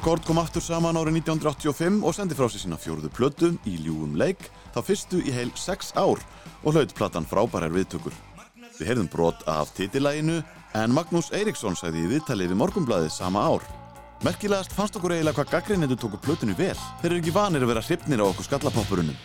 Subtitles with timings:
[0.00, 4.14] Mannakord kom aftur saman árið 1985 og sendi frá sig sína fjóruðu plötu í ljúum
[4.16, 6.22] leik, þá fyrstu í heil 6 ár
[6.64, 8.16] og hlaut platan frábærar viðtökur.
[8.78, 10.38] Við heyrðum brot af titilæginu
[10.80, 13.68] en Magnús Eiríksson sagði í viðtalið við Morgumblaðið sama ár.
[14.24, 16.72] Merkilegast fannst okkur eiginlega hvað gaggrinniðu tóku plötunni vel.
[17.04, 19.20] Þeir eru ekki vanir að vera hrifnir á okkur skallapoppurunum.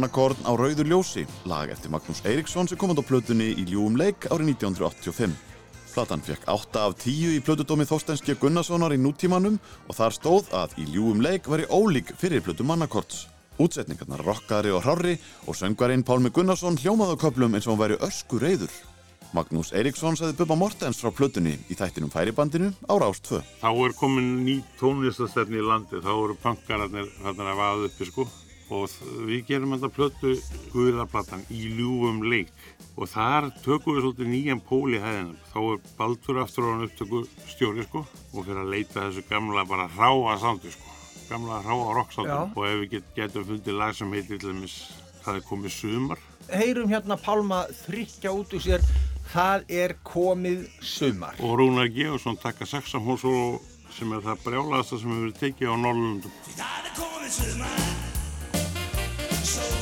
[0.00, 4.24] Mannakorn á Rauður ljósi, lag eftir Magnús Eiríksson sem kom á plötunni í ljúum leik
[4.32, 5.34] árið 1985.
[5.92, 10.78] Platan fekk 8 af 10 í plötudómi Þorstenski Gunnarssonar í nútímanum og þar stóð að
[10.80, 13.26] í ljúum leik veri ólík fyrir plötu Mannakorns.
[13.60, 18.00] Útsetningarnar rockari og hrári og söngvarinn Pálmi Gunnarsson hljómaði á köplum eins og hann væri
[18.00, 18.72] ösku reyður.
[19.36, 23.44] Magnús Eiríksson sagði Bubba Mortens frá plötunni í þættinum færibandinu á Rást 2.
[23.60, 28.24] Þá er komin ný tónlistastefni í landi, þá eru punkararnir að vaða uppi sko
[28.70, 28.92] og
[29.26, 30.34] við gerum þetta plötu
[30.70, 32.52] Guðarplatan í ljúfum leik
[33.00, 35.36] og þar tökum við svolítið nýjan pól í hæðinum.
[35.50, 39.64] Þá er Baldur aftur á hann upptöku stjóri sko og fyrir að leita þessu gamla
[39.68, 40.96] bara ráa sándi sko,
[41.30, 44.76] gamla ráa rocksándi og ef við get, getum fundið lag sem heitir til dæmis
[45.24, 46.26] það er komið sumar.
[46.50, 48.86] Heyrum hérna Pálma þrykja út úr sér,
[49.32, 51.38] það er komið sumar.
[51.40, 53.60] Og Rúnar Georgsson taka saxamónsól
[53.94, 56.38] sem er það brjálaðasta sem hefur tekið á Norrlundum.
[56.54, 58.19] Það er komið sumar
[59.44, 59.79] soul.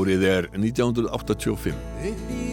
[0.00, 2.49] Árið er 1985.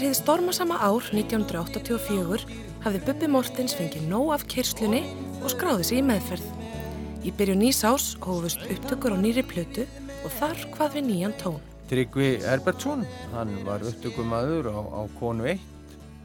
[0.00, 2.46] Eftir hið stormasama ár 1984
[2.80, 5.02] hafði Bubbi Mortens fengið nóg af kyrslunni
[5.42, 6.46] og skráði sig í meðferð.
[7.20, 9.84] Í byrju nýs ás hófust upptökur á nýri plötu
[10.24, 11.60] og þar hvað við nýjan tón.
[11.92, 13.04] Tryggvi Herbertsson,
[13.34, 15.60] hann var upptökumadur á, á konu 1.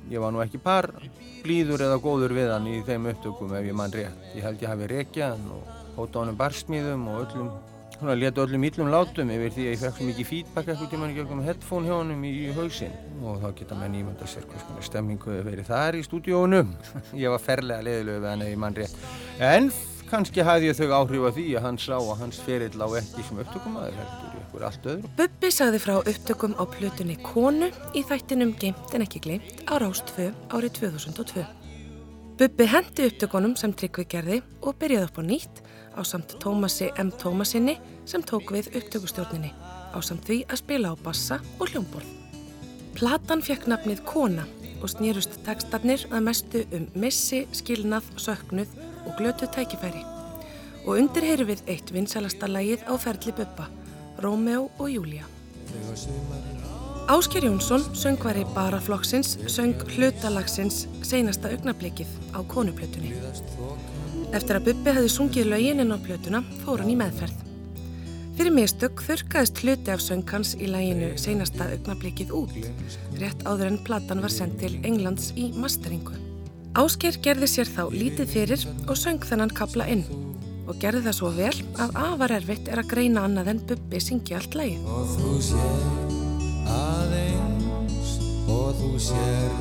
[0.08, 0.88] Ég var nú ekki par
[1.44, 4.32] blíður eða góður við hann í þeim upptökum ef ég mann rétt.
[4.40, 7.52] Ég held ég hafi rekjað hann og hóta honum barsmíðum og öllum
[7.96, 11.10] svona leta öllum íllum látum yfir því að ég fekk svo mikið feedback eitthvað tíma
[11.10, 12.96] í gegnum headphone hjá honum í hausinn.
[13.24, 16.72] Og þá geta menn ímynda sér hvers konar stemmingu hefur verið þar í stúdíónum
[17.24, 18.96] ég var ferlega leðilegu við hann eða ég mann rétt.
[19.40, 19.70] En
[20.10, 23.26] kannski hafði ég þau áhrif að því að hann sá að hans ferill á ekki
[23.26, 25.14] sem upptökumæður heldur í okkur allt öðru.
[25.18, 30.30] Bubbi sagði frá upptökum á plötunni Konu í þættinum Geimt en ekki gleimt á Rástfö
[30.54, 31.46] árið 2002
[32.36, 35.62] Bubbi hendi upptökunum sem Tryggvi gerði og byrjaði upp á nýtt
[35.96, 37.10] á samt Tómasi M.
[37.12, 39.52] Tómasinni sem tók við upptökustjórninni
[39.96, 42.10] á samt því að spila á bassa og hljómborð.
[42.96, 44.46] Platan fekk nafnið Kona
[44.82, 48.76] og snýrust tekstarnir að mestu um missi, skilnað, söknuð
[49.06, 50.04] og glötu tækifæri.
[50.86, 53.70] Og undir heyru við eitt vinsalasta lægið á ferli Bubba,
[54.22, 55.26] Rómeó og Júlia.
[57.10, 63.14] Ásker Jónsson, söngvari baraflokksins, söng hlutalagsins seinasta augnablikið á konuplötunni.
[64.36, 67.44] Eftir að Bubbi hefði sungið lögin inn á plötuna fór hann í meðferð.
[68.36, 72.58] Fyrir mistök þurkaðist hluti af söngkans í læginu seinasta augnablikið út,
[73.22, 76.18] rétt áður en platan var sendt til Englands í masteringu.
[76.76, 80.04] Ásker gerði sér þá lítið fyrir og söng þennan kapla inn
[80.66, 84.36] og gerði það svo vel að afar erfitt er að greina annað en Bubbi syngi
[84.36, 84.84] allt lægið.
[84.92, 85.88] Og þú sér
[86.76, 88.16] aðeins
[88.52, 89.60] og þú sér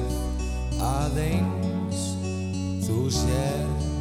[0.82, 1.54] aðeins
[2.84, 3.93] Þú sér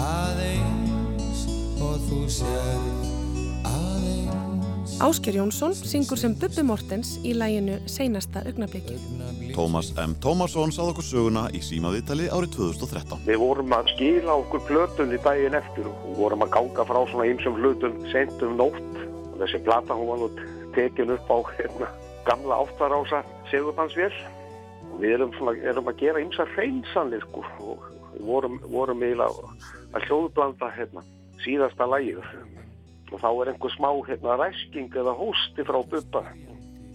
[0.00, 1.44] aðeins
[1.82, 2.86] og þú sér
[3.68, 9.00] aðeins Ásker Jónsson syngur sem Bubbi Mortens í læginu seinasta augnablikið.
[9.54, 10.14] Tómas M.
[10.22, 13.24] Tómasson sáð okkur söguna í símaviðtali árið 2013.
[13.26, 17.58] Við vorum að skila okkur plötunni daginn eftir og vorum að ganga frá svona ymsum
[17.58, 19.02] hlutum sent um nótt
[19.32, 20.30] og þessi plata hún var nú
[20.74, 21.90] tekin upp á hérna,
[22.26, 24.14] gamla áttarása segubansvél
[24.92, 27.90] og við erum, svona, erum að gera ymsa hreinsanlir sko og
[28.20, 29.52] vorum, vorum eiginlega
[29.94, 31.04] að hljóðblanda hérna,
[31.44, 32.20] síðasta lægið
[33.12, 36.24] og þá er einhver smá hérna, ræsking eða hósti frá bubba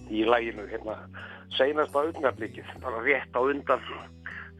[0.10, 0.98] í læginu hérna,
[1.58, 3.84] seinasta augnablikið, bara rétt á undan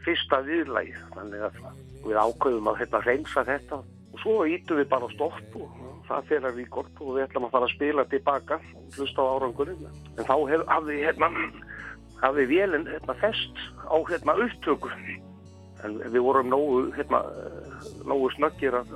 [0.06, 1.64] fyrsta viðlægið þannig að
[2.06, 3.82] við ákveðum að hérna, reynsa þetta.
[4.10, 5.74] Og svo ítum við bara stopp og
[6.08, 9.32] það fyrir að ríkort og við ætlum að fara að spila tilbaka og hlusta á
[9.36, 9.84] árangurinn.
[10.18, 10.36] En þá
[10.72, 11.30] hafði hérna
[12.24, 14.92] hafði vélinn hérna, fest á hérna, upptöku
[15.88, 17.24] en við vorum nógu, hérna,
[18.08, 18.96] nógu snöggir að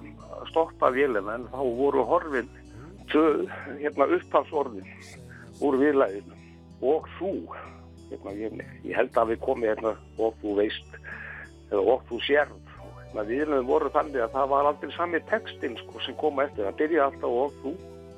[0.49, 2.49] stoppa vélina en þá voru horfin
[3.11, 3.27] tvö
[3.81, 4.89] hérna, upphalsorðin
[5.63, 6.41] úr viðlæðinu
[6.83, 7.33] og þú
[8.09, 10.99] hérna, ég, ég held að við komið hérna, og þú veist
[11.71, 12.59] eða og þú sérð.
[12.99, 16.67] Hérna, viðlæðin voru þannig að það var aldrei sami textin sko, sem koma eftir.
[16.67, 17.73] Það byrja alltaf og þú.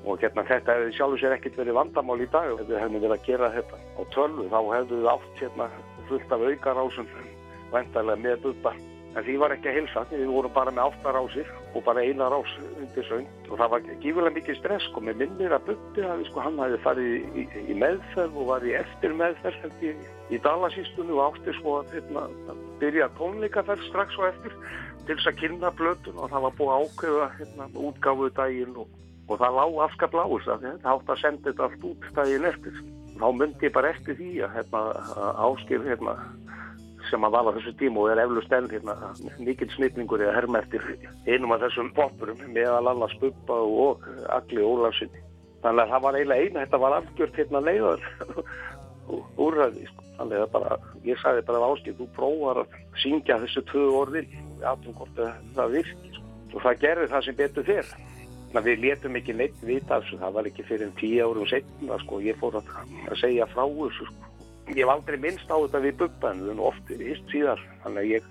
[0.06, 3.14] Og hérna þetta hefði sjálfur sér ekkert verið vandamál í dag ef við hefðum verið
[3.16, 4.44] að gera þetta á tölvu.
[4.52, 5.66] Þá hefðu við átt hérna
[6.06, 7.08] fullt af aukarásum
[7.72, 8.74] vendarlega með bubba.
[9.16, 12.50] En því var ekki að hilsa, við vorum bara með áttarásir og bara eina rás
[12.76, 13.28] undir söng.
[13.48, 16.80] Og það var gífurlega mikið stress sko, með minnir að bubbi að sko, hann hefði
[16.84, 21.56] farið í, í, í meðferð og var í eftir meðferð ég, í Dalasýstunni og átti
[21.56, 22.26] svo að hérna,
[22.82, 24.60] byrja tónleikaferð strax og eftir
[25.06, 28.94] til þess að kynna blötun og það var búið ákveða hérna, útgáfu daginn og,
[29.30, 32.80] og það lág afskap lágust að þetta átti að senda þetta allt út daginn eftir.
[33.16, 34.82] Þá myndi ég bara eftir því að, hérna,
[35.46, 36.16] áskil hérna,
[37.10, 38.94] sem að var á þessu tíma og er eflust enn hérna,
[39.42, 40.82] mikil snitningur eða herma eftir
[41.26, 45.22] einum af þessum poppurum meðal annars Bubba og Agli Ólafsinni.
[45.64, 48.04] Þannig að það var eiginlega eina, þetta var algjört hérna leiðar
[49.46, 49.86] úrræði.
[49.90, 50.04] Sko.
[50.16, 54.96] Þannig að bara, ég sagði bara áskil, þú prófar að syngja þessu tvö orðin, aðtum
[55.00, 55.18] hvort
[55.56, 56.12] það virki.
[56.14, 56.28] Sko.
[56.54, 57.90] Og það gerði það sem betur fyrr.
[58.46, 61.50] Þannig að við letum ekki neitt vita þessu, það var ekki fyrir en tíu árum
[61.50, 62.72] setna, sko, ég fór að,
[63.10, 64.35] að segja frá þessu, sko
[64.74, 68.00] ég hef aldrei minnst á þetta við Bubba en við erum ofti vist síðar þannig
[68.02, 68.30] að ég,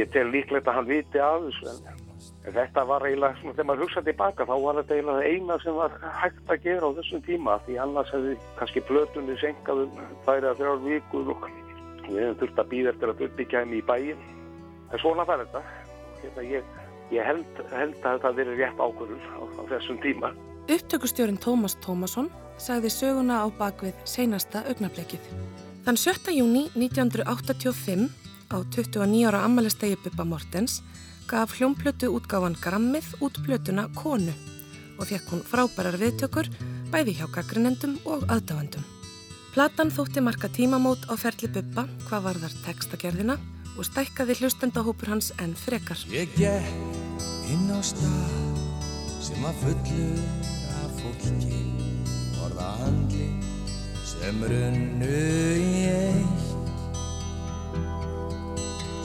[0.00, 2.00] ég tel líklegt að hann viti af þessu en,
[2.48, 5.78] en þetta var eiginlega svona þegar maður hugsaði tilbaka þá var þetta eiginlega eina sem
[5.78, 10.50] var hægt að gera á þessum tíma því annars hefði kannski blötunni senkað um þær
[10.50, 11.48] að þrjár vikur og
[12.10, 14.28] við hefum þurft að býða eftir að Bubbi kemi í bæin
[14.90, 15.60] en svona var þetta.
[16.20, 16.70] Hérna, ég,
[17.14, 20.32] ég held, held að þetta verið rétt ákvörður á, á þessum tíma
[20.70, 22.28] Upptökustjórin Tómas Tómasson
[22.60, 25.24] sagði söguna á bakvið seinasta augnablikið.
[25.82, 26.30] Þann 7.
[26.36, 28.06] júni 1985
[28.54, 30.78] á 29 ára ammælistegi Bubba Mortens
[31.26, 34.30] gaf hljómplötu útgáfan Grammið út plötuna Konu
[35.00, 36.46] og fekk hún frábærar viðtökur
[36.92, 38.86] bæði hjá gaggrinendum og aðdáendum.
[39.50, 43.38] Platan þótti marka tímamót á ferli Bubba hvað var þar textagerðina
[43.74, 45.98] og stækkaði hlustendahópur hans enn frekar.
[46.14, 48.38] Ég gekk inn á stað
[49.18, 50.59] sem að fullur af
[51.00, 51.60] fólki
[52.44, 53.28] orða handli
[54.06, 55.20] sem runnu
[55.60, 56.46] í eitt.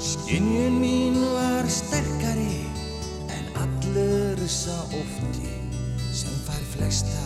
[0.06, 2.66] Skinnjun mín var sterkari
[3.36, 5.54] en allur sá ótti
[6.16, 7.24] sem fær flesta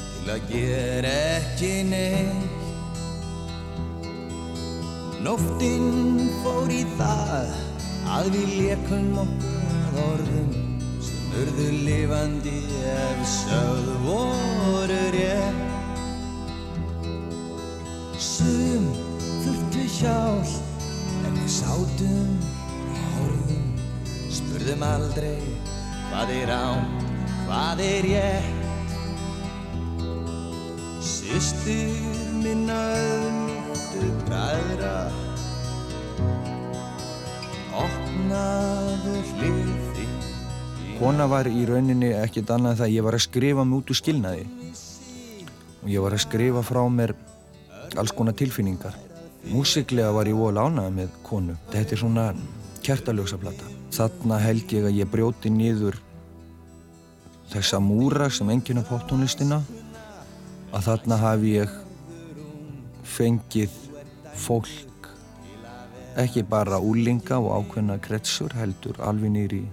[0.00, 2.62] til að gera ekki neitt.
[5.26, 7.56] Nóttinn fór í það
[8.16, 10.65] að við lekum okkur að orðum
[11.36, 12.58] urðu lifandi
[12.92, 15.64] ef sögð voru rétt.
[18.16, 18.86] Sum
[19.44, 20.52] þurftu hjálp
[21.26, 22.30] en við sátum
[22.92, 23.66] og horfum
[24.32, 25.40] spurðum aldrei
[26.10, 26.86] hvað er án,
[27.46, 28.48] hvað er ég
[31.06, 31.92] Systir
[32.40, 34.94] minna öðmíktu bræðra
[37.84, 39.85] Opnaðu hliði
[40.96, 43.90] Kona var í rauninni ekkit annað en það að ég var að skrifa mig út
[43.92, 44.44] úr skilnaði
[45.82, 47.12] og ég var að skrifa frá mér
[48.00, 48.96] alls konar tilfinningar.
[49.52, 51.58] Músiklega var ég voru ánað með konu.
[51.70, 52.24] Þetta er svona
[52.86, 53.68] kertaljósaplata.
[53.92, 56.00] Þarna held ég að ég brjóti niður
[57.52, 59.60] þessa múra sem enginn á poptónlistina
[60.72, 61.80] að þarna hafi ég
[63.16, 63.80] fengið
[64.34, 65.12] fólk
[66.16, 69.66] ekki bara úlinga og ákveðna kretsur heldur alveg nýri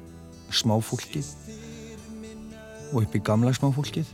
[0.61, 1.31] smáfólkið
[2.93, 4.11] og upp í gamla smáfólkið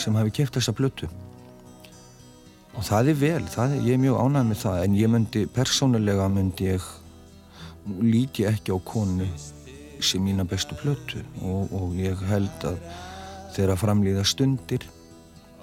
[0.00, 1.10] sem hafi kæft þessa blötu
[2.76, 5.46] og það er vel, það er, ég er mjög ánægð með það en ég myndi,
[5.54, 6.86] persónulega myndi ég
[8.00, 9.26] líti ekki á konu
[10.00, 12.78] sem mína bestu blötu og, og ég held að
[13.56, 14.86] þegar framlýða stundir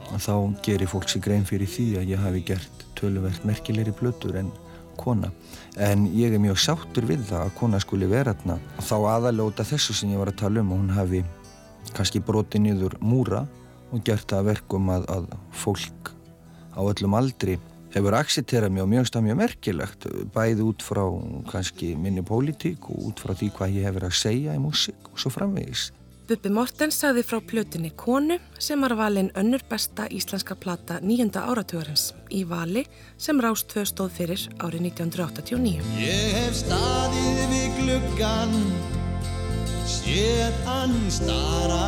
[0.07, 4.51] þá gerir fólk sér grein fyrir því að ég hafi gert töluvert merkilegri blötur en
[4.97, 5.31] kona
[5.77, 8.57] en ég er mjög sáttur við það að kona skuli vera þarna.
[8.81, 11.23] Þá aðalóta þessu sem ég var að tala um og hún hafi
[11.95, 13.45] kannski brotið niður múra
[13.93, 16.11] og gert það verkum að, að fólk
[16.77, 17.57] á öllum aldri
[17.93, 21.03] hefur aksitterað mjög og mjög stað mjög merkilegt bæði út frá
[21.51, 25.21] kannski minni pólitík og út frá því hvað ég hefur að segja í músík og
[25.21, 25.87] svo framvegis
[26.27, 32.09] Bubbi Mortens sagði frá plötunni Konu sem var valinn önnur besta íslenska plata nýjunda áratugurins
[32.35, 32.83] í vali
[33.15, 35.87] sem Rástvö stóð fyrir árið 1989.
[36.03, 38.59] Ég hef staðið við gluggan
[39.87, 41.87] séð hann stara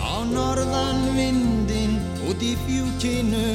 [0.00, 2.00] á norðan vindin
[2.32, 3.48] út í fjúkinu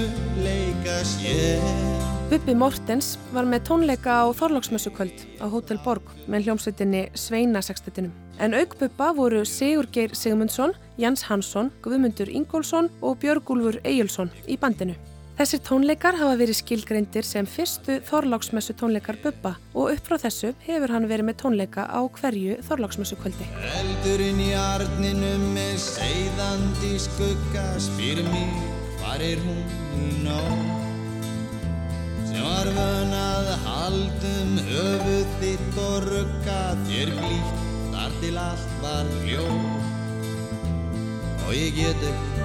[0.45, 7.61] leika sér Bubbi Mortens var með tónleika á Þorlóksmessukvöld á Hotel Borg með hljómsveitinni Sveina
[7.61, 8.09] sextetinum.
[8.41, 14.95] En auk Bubba voru Sigurgeir Sigmundsson, Jans Hansson, Guðmundur Ingólfsson og Björgúlfur Egilson í bandinu.
[15.37, 20.95] Þessir tónleikar hafa verið skilgreindir sem fyrstu Þorlóksmessu tónleikar Bubba og upp frá þessu hefur
[20.95, 23.51] hann verið með tónleika á hverju Þorlóksmessukvöldi.
[23.77, 28.57] Eldurinn í arninum með seiðandi skugga spyr mér
[29.03, 30.82] hvar er hún nóg
[32.33, 37.59] sem var vön að haldum höfuð þitt og rugga þér blítt.
[37.93, 39.45] Þar til allt var hljó
[41.43, 42.41] og ég get ekki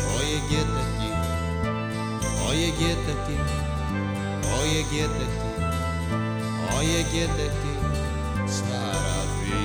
[0.00, 1.10] og ég get ekki
[2.46, 3.36] og ég get ekki
[4.48, 5.50] og ég get ekki
[6.70, 7.74] og ég get ekki
[8.48, 9.62] svara því.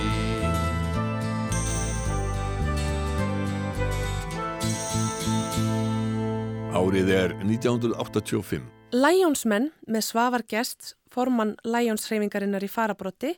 [6.76, 8.75] Árið er 1985.
[8.94, 13.32] Læjónsmenn með Svavar Gest, formann Læjónshreyfingarinnar í farabrotti,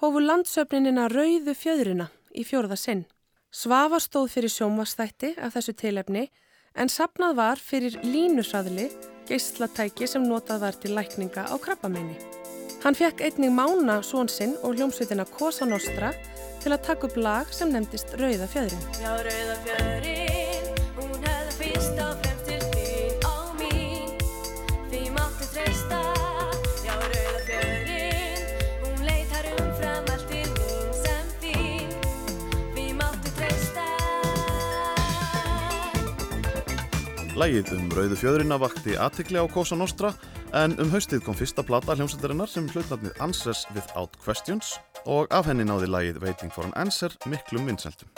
[0.00, 3.04] hófu landsöfninina Rauðu fjöðrina í fjórða sinn.
[3.52, 6.26] Svavar stóð fyrir sjónvastætti af þessu tilefni
[6.74, 8.88] en sapnað var fyrir línusraðli
[9.28, 12.16] geislatæki sem notað var til lækninga á krabbameini.
[12.84, 16.12] Hann fekk einning mána svonsinn og hljómsveitina Cosa Nostra
[16.62, 18.88] til að taka upp lag sem nefndist Rauða fjöðrin.
[19.02, 20.25] Já, rauða fjöðrin,
[37.36, 40.14] Lægið um Rauðu fjöðurina vakti aðtikli á Cosa Nostra
[40.56, 45.68] en um haustið kom fyrsta plata hljómsættarinnar sem hlutnafnið Answers Without Questions og af henni
[45.68, 48.08] náði lægið Waiting for an Answer miklum vinsældum.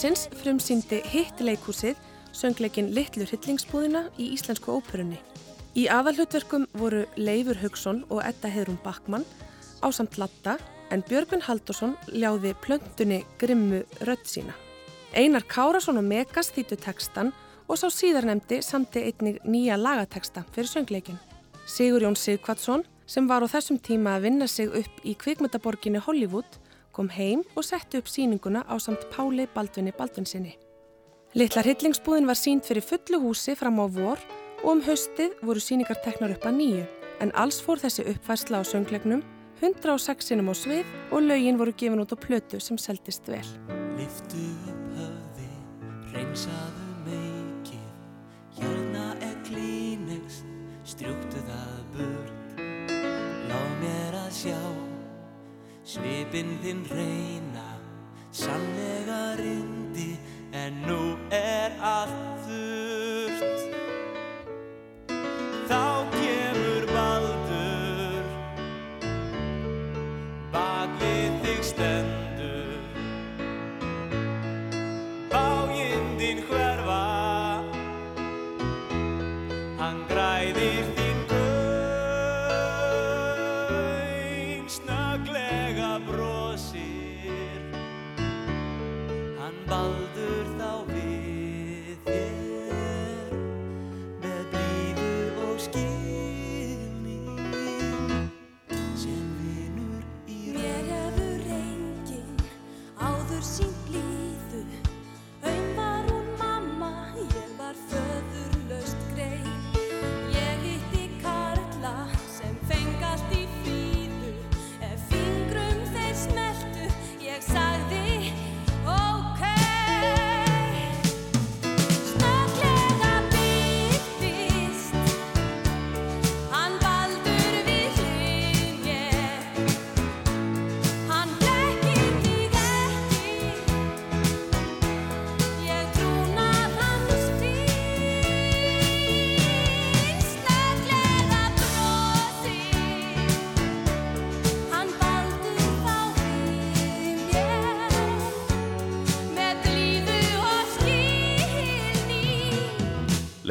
[0.00, 1.98] Ársins frumsýndi hitt leikhúsið
[2.32, 5.18] söngleikin Littlu hryllingsbúðina í Íslensku óperunni.
[5.76, 9.26] Í aðalhutverkum voru Leifur Haugsson og Edda Heðrún Backmann
[9.84, 10.54] á samt latta
[10.88, 14.56] en Björgun Haldursson ljáði plöntunni grimmu rödd sína.
[15.12, 17.34] Einar Kárasson og Megas þýttu tekstan
[17.68, 21.20] og sá síðarnemdi samti einnig nýja lagateksta fyrir söngleikin.
[21.68, 26.56] Sigur Jón Sigvatsson sem var á þessum tíma að vinna sig upp í kvikmyndaborginni Hollywood
[27.00, 30.52] kom heim og setti upp síninguna á samt Páli Baldvinni Baldvinsinni.
[31.32, 34.20] Littlar hillingsbúðin var sínt fyrir fullu húsi fram á vor
[34.60, 36.84] og um haustið voru síningar teknar upp að nýju
[37.24, 39.22] en alls fór þessi uppfærsla á sönglegnum
[39.62, 43.46] 106 sinum á svið og lögin voru gefin út á plötu sem seldist vel.
[43.96, 45.48] Liftu upp höfði,
[46.12, 47.96] reynsaðu meikið,
[48.60, 50.42] hérna er klínex,
[50.84, 52.62] strjúktu það burt.
[53.48, 54.89] Láð mér að sjá,
[55.90, 57.64] svipinn þinn reyna,
[58.30, 60.12] sannlega rindi,
[60.54, 63.64] en nú er allt þurrt.
[65.66, 65.82] Þá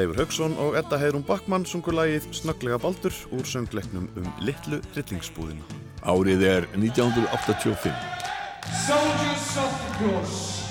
[0.10, 5.62] Leifur Haugsson og Edda Heiðrún Backmann sungur lagið Snögglega Baldur úr söngleiknum um Littlu hryllingsbúðina.
[6.02, 7.94] Árið er 1985.
[8.88, 10.66] Soldiers of the cross,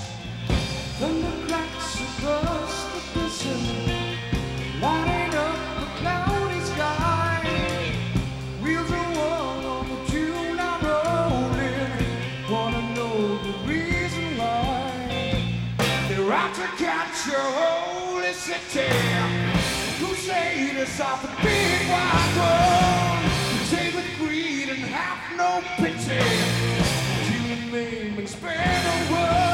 [0.99, 3.63] thunder cracks across the prison,
[4.83, 7.39] lighting up the cloudy sky.
[8.59, 11.95] Wheels are one on the tune I'm rolling,
[12.51, 15.47] wanna know the reason why.
[16.09, 19.28] They're out to capture holy city,
[20.39, 26.19] crusaders of the big wide world, take with greed and have no pity.
[27.51, 29.48] And maim and spare the world.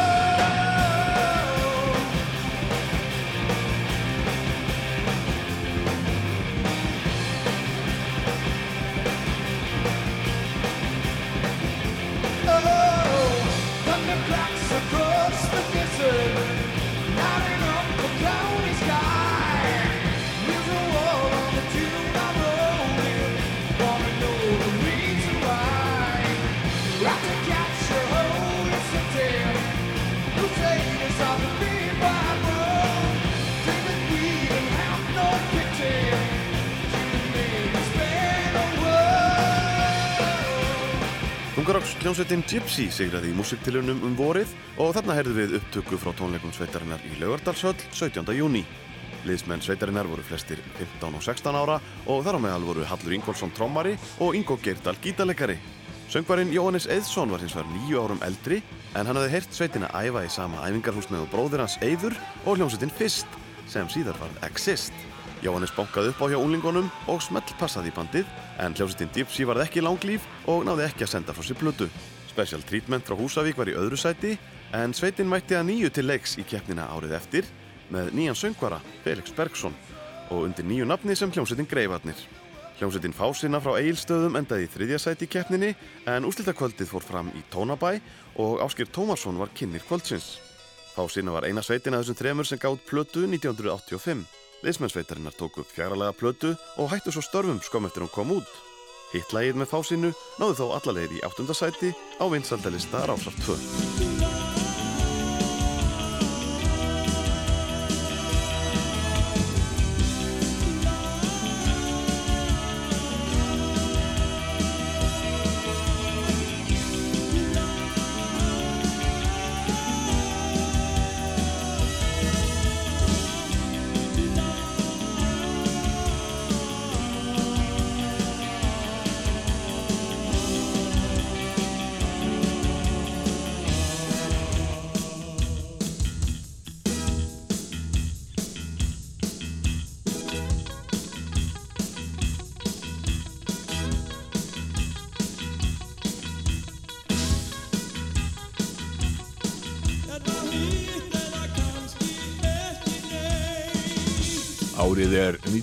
[41.65, 46.51] Þungarokks hljómsveitin Gypsy sigraði í músiktilunum um vorið og þarna heyrðum við upptöku frá tónleikum
[46.53, 48.21] sveitarinnar í Laugardalshöll 17.
[48.37, 48.61] júni.
[49.25, 53.55] Liðsmenn sveitarinnar voru flestir 15 og 16 ára og þar á meðal voru Hallur Ingólfsson
[53.57, 55.57] trommari og Ingo Geirdal gítarleikari.
[56.13, 58.61] Söngvarinn Jóhannes Eðsson var hins vegar nýju árum eldri
[58.93, 62.13] en hann hafði heyrt sveitina æfa í sama æfingarhúsnið og bróðir hans Eyður
[62.45, 64.93] og hljómsveitin Fist sem síðar varð Exist.
[65.43, 68.29] Jóhannes bankaði upp á hjá úlingunum og smellpassaði í bandið
[68.63, 71.89] en hljómsveitin Gypsy varð ekki langlíf og náði ekki að senda frá sér blödu.
[72.31, 74.37] Special Treatment frá Húsavík var í öðru sæti
[74.75, 77.51] en sveitin mætti að nýju til leiks í keppnina árið eftir
[77.91, 79.75] með nýjan söngvara Felix Bergson
[80.31, 82.17] og undir nýju nafni sem hljómsveitin Greifarnir.
[82.79, 85.75] Hljómsveitin Fásina frá Egilstöðum endaði í þriðja sæti í keppninni
[86.11, 87.93] en úrslitakvöldið fór fram í Tónabæ
[88.43, 90.44] og Áskir Tómasson var kynir kvöldsins.
[90.95, 94.23] Fásina var eina sveitin af þessum þremur sem gátt plötu 1985.
[94.63, 98.55] Liðsmennsveitarinnar tók upp fjarlalega plötu og hættu svo störfum skom eftir hún kom út.
[99.11, 104.34] Hittlægið með Fásinu náðu þó allalegir í áttundasæti á vinsaldalista Rásar 2.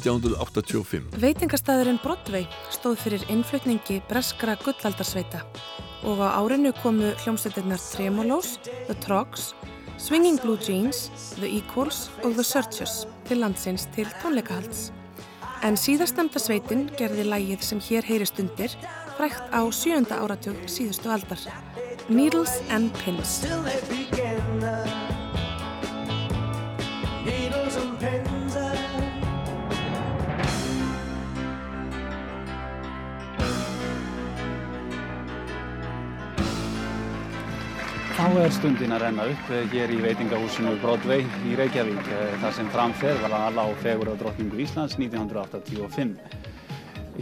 [0.03, 1.07] 1985.
[1.23, 5.45] Veitingastæðurinn Broadway stóð fyrir innflutningi breskra gullaldarsveita
[6.03, 8.57] og á árinu komu hljómsveitirnar Tremolos,
[8.89, 9.53] The Trogs,
[10.03, 14.91] Swinging Blue Jeans, The Equals og The Searchers til landsins til tónleikahalds.
[15.63, 18.75] En síðastemta sveitin gerði lægið sem hér heyrist undir
[19.15, 21.39] frækt á sjönda áratug síðustu aldar.
[22.11, 23.45] Needles and Pins.
[38.41, 42.69] Er stundin að renna upp eh, hér í veitingahúsinu Broadway í Reykjavík eh, þar sem
[42.73, 46.15] framferð var að á fegur og drottningu Íslands 1985.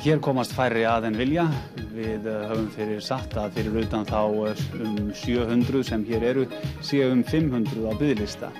[0.04, 1.48] Hér komast færri að en vilja.
[1.96, 6.46] Við eh, höfum fyrir satt að fyrir utan þá um 700 sem hér eru
[6.78, 8.52] séu um 500 á byggðlista.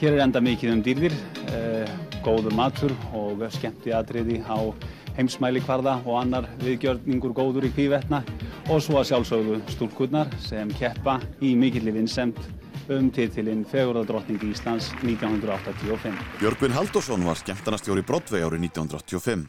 [0.00, 1.14] Hér er enda mikið um dýrðir,
[2.20, 4.58] góður matur og skemmti atriði á
[5.16, 8.22] heimsmæli kvarða og annar viðgjörningur góður í kvívetna
[8.68, 12.40] og svo að sjálfsögðu stúlkurnar sem keppa í mikilli vinsemt
[12.92, 16.18] um titilinn Fegurðardrottningi Íslands 1985.
[16.40, 19.46] Björgvin Haldursson var skemmtarnastjóri Broadway árið 1985.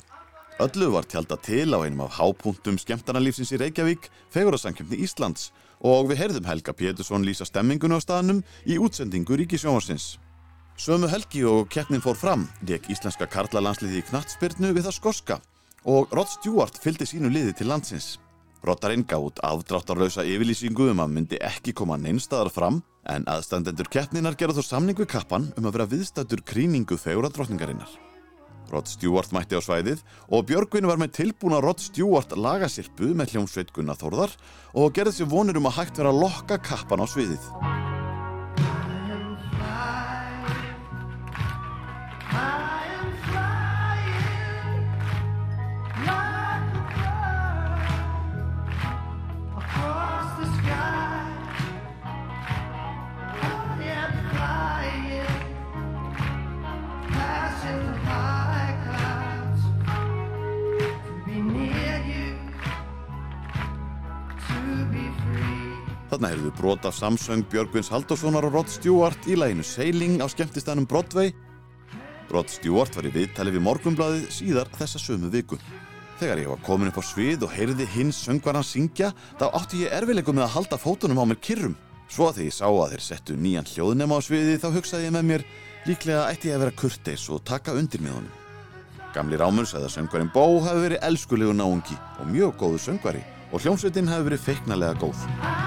[0.64, 5.52] Öllu var tjálta til á einum af hápunktum skemmtarnalífsins í Reykjavík, Fegurðarsankjöfni Íslands
[5.86, 10.16] og við heyrðum Helga Pétursson lýsa stemmingunni á staðnum í útsendingu Ríkisjónvarsins.
[10.78, 15.40] Sömu helgi og keppnin fór fram, leik íslenska karlalandsliði í knattspyrnu við það skoska
[15.88, 18.18] og Rod Stewart fylgdi sínu liði til landsins.
[18.68, 24.60] Roddarinn gátt afdráttarlausa yfirlýsingu um að myndi ekki koma neinstaðar fram en aðstandendur keppninar gerðu
[24.60, 27.94] þó samning við kappan um að vera viðstættur krýningu þegar drottningarinnar.
[28.68, 33.72] Rod Stewart mætti á svæðið og Björgvin var með tilbúna Rod Stewart lagasirpu með hljómsveit
[33.72, 34.36] Gunnar Þórðar
[34.76, 37.97] og gerði sér vonir um að hægt vera að lokka kappan á sviðið.
[66.08, 70.88] Þarna heyrðu brot af samsöng Björgvins Halldórssonar og Rod Stewart í læginu Sailing á skemmtistænum
[70.90, 71.34] Broadway.
[72.32, 75.60] Rod Stewart var í viðtali við morgunbladið síðar þessa sömu viku.
[76.18, 79.94] Þegar ég var komin upp á svið og heyrði hinn söngvaran syngja, þá átti ég
[80.00, 81.78] erfileikum með að halda fótunum á mér kyrrum.
[82.10, 85.16] Svo að þegar ég sá að þeir settu nýjan hljóðnema á sviði þá hugsaði ég
[85.20, 85.48] með mér,
[85.86, 88.36] líklega ætti ég að vera kurteis og taka undir með honum.
[89.14, 93.64] Gamli Rámur sagði að söngvarinn Bó hafi verið elskulegu náungi og mjög góðu söngvari og
[93.64, 95.67] hljómsveitin hafi verið feiknalega góð.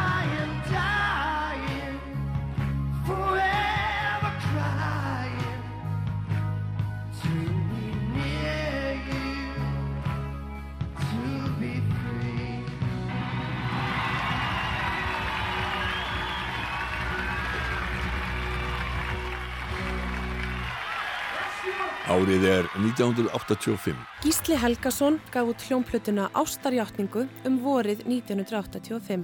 [22.21, 23.97] Árið er 1985.
[24.21, 29.23] Gísli Helgason gaf út hljómplötuna Ástarjáttningu um vorið 1985.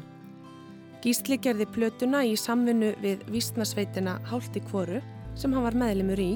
[1.04, 5.02] Gísli gerði plötuna í samvinnu við vísnasveitina Hálti Kvoru
[5.36, 6.30] sem hann var meðlimur í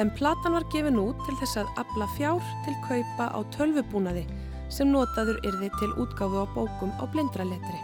[0.00, 4.24] en platan var gefin út til þess að afla fjár til kaupa á tölvubúnaði
[4.72, 7.82] sem notaður yrði til útgáfu á bókum á blindraletri.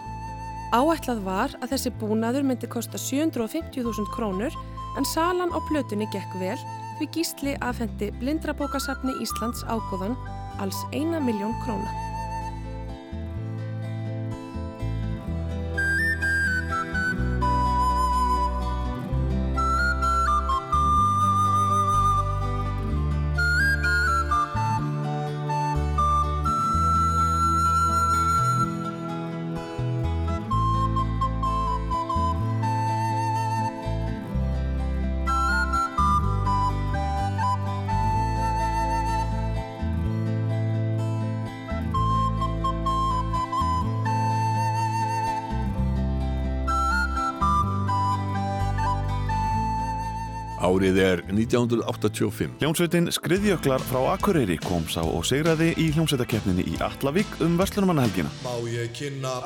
[0.72, 4.56] Áætlað var að þessi búnaður myndi kosta 750.000 krónur
[4.96, 6.56] en salan á plötunni gekk vel
[6.98, 10.14] því Gísli afhendi blindrabókasafni Íslands ágóðan
[10.62, 12.13] alls 1 miljón króna.
[50.74, 52.56] Árið er 1985.
[52.58, 58.32] Hljómsveitin Skriðjöklar frá Akureyri kom sá og segraði í hljómsveitakeppninni í Allavík um Vestlunumannahelgina.
[58.42, 59.36] Má ég kynna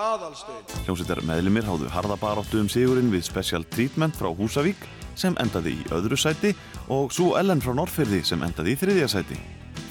[0.00, 4.80] aðalstein Hljómsveitar meðlumir háðu harðabaráttu um sigurinn við Special Treatment frá Húsavík
[5.18, 6.54] sem endaði í öðru sæti
[6.88, 9.36] og svo Ellen frá Norrfyrði sem endaði í þriðja sæti.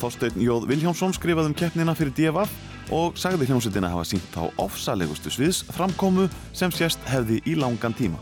[0.01, 5.29] Þorsteinn Jóð Vilhjámsson skrifaði um keppnina fyrir DFF og sagði hljómsveitina hafa sínt á ofsalegustu
[5.29, 6.25] sviðs framkomu
[6.57, 8.17] sem sést hefði í langan tíma.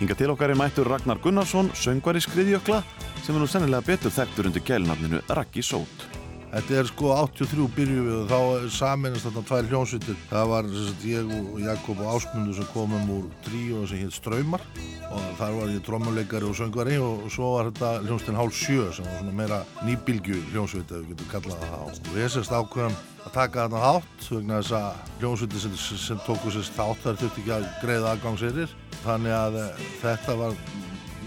[0.00, 2.78] Hinga til okkar er mættur Ragnar Gunnarsson, söngvari skriðjökla
[3.20, 6.06] sem er nú sennilega betur þekktur undir gælnafninu Raggi Sót.
[6.50, 10.16] Þetta er sko 83 byrju við og þá saminast þarna tvær hljónsveitir.
[10.30, 14.64] Það var sagt, ég og Jakob og Ásmundur sem komum úr tríu sem hétt Ströymar
[15.12, 19.04] og þar var ég trommuleikari og söngvari og svo var þetta hljónsveitin Hálf sjö sem
[19.04, 21.84] var svona meira nýbylgju hljónsveit ef við getum kallað það á.
[22.16, 26.78] Við sérst ákveðum að taka þarna þátt vegna þess að hljónsveitin sem, sem tóku sérst
[26.80, 28.78] þátt þar þurfti ekki að greiða aðgangserir.
[29.04, 30.56] Þannig að eh, þetta var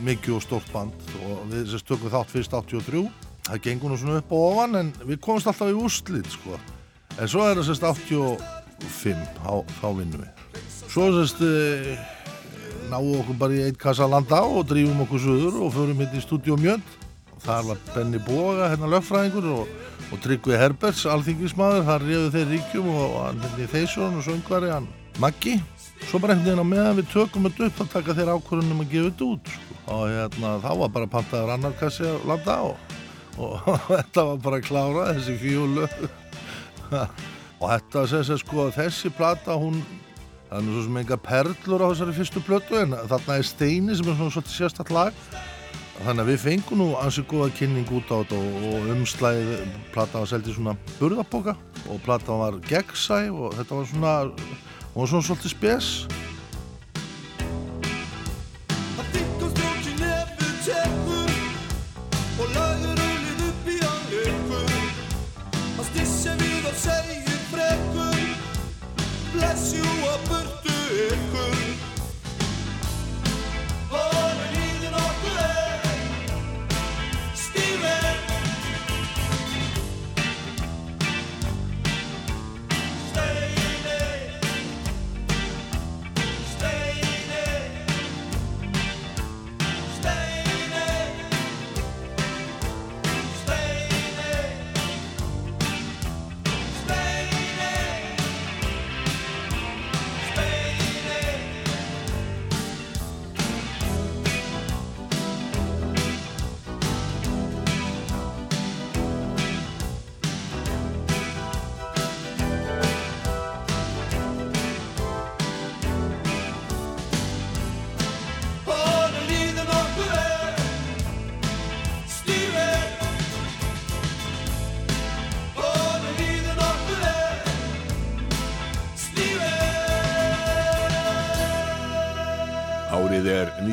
[0.04, 1.14] mikið og stórt band.
[1.24, 3.06] Og við sérst tökum þátt fyrst 83
[3.44, 6.58] það gengur nú svona upp og ofan en við komumst alltaf í úrslit sko.
[7.20, 10.62] en svo er það sérst 85 þá, þá vinnum við.
[10.88, 11.98] Svo sérst e,
[12.92, 16.24] náum okkur bara í eitt kassa landa og drífum okkur söður og förum hérna í
[16.24, 17.00] stúdíu Mjönd.
[17.44, 19.72] Þar var Benny Boga hérna lögfræðingur og,
[20.14, 24.28] og Tryggvi Herberts alþingismadur, þar reyðu þeir ríkjum og, og hann hérna í Þeysjón og
[24.30, 24.88] söngvari hann
[25.22, 25.60] Maggi
[26.10, 28.92] svo bara einhvern veginn á meðan við tökum þetta upp að taka þeir ákvörðunum að
[28.92, 29.78] gefa þetta út sko.
[29.94, 32.94] og hérna þá var bara pantaður annar kassi að landa og
[33.44, 35.88] og þetta var bara að klára þessi fjólu.
[37.64, 39.80] Og þetta segir sér sko þessi plata hún
[40.50, 43.96] það er nú svo sem enga perlur á þessari fyrstu plötu en þarna er Steini
[43.98, 45.18] sem er svona svolítið sérstatt lag.
[46.04, 50.22] Þannig að við fengum nú ansið góða kynning út á þetta og, og umslæðið plata
[50.22, 51.56] var seldið svona burðaboka
[51.88, 54.14] og plata var gegnsæ og þetta var svona
[54.94, 55.86] hún var svona svolítið spes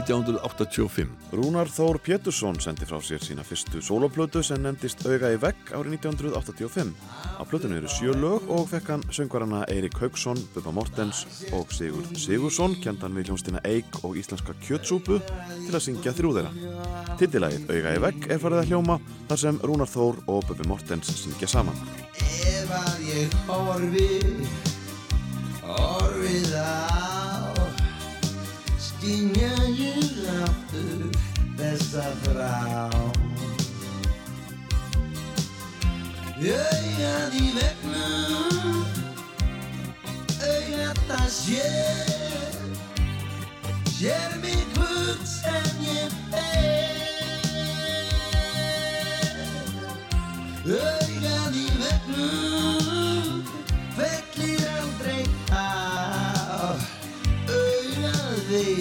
[0.01, 1.09] 1985.
[1.37, 5.99] Rúnar Þór Pétursson sendi frá sér sína fyrstu soloplötu sem nefndist Auga í vegg árið
[5.99, 6.93] 1985.
[7.37, 11.25] Á plötunni eru sjö lög og fekk hann söngvarana Eirik Haugsson, Bubba Mortens
[11.57, 16.75] og Sigurd Sigursson, kjendan við hljónstina Eik og íslenska kjötsúpu til að syngja þrjú þeirra.
[17.21, 18.99] Tittilægið Auga í vegg er farið að hljóma
[19.31, 21.79] þar sem Rúnar Þór og Bubbi Mortens syngja saman.
[22.21, 24.09] Ef að ég horfi
[25.71, 27.30] Horfið á
[29.01, 31.09] Skynja ég aftur
[31.57, 32.57] Þessa frá.
[36.41, 38.85] Augað í vegnum
[40.51, 42.61] Augað það sér
[43.97, 46.99] Sér mig hvort sem ég fer
[50.69, 51.00] Augað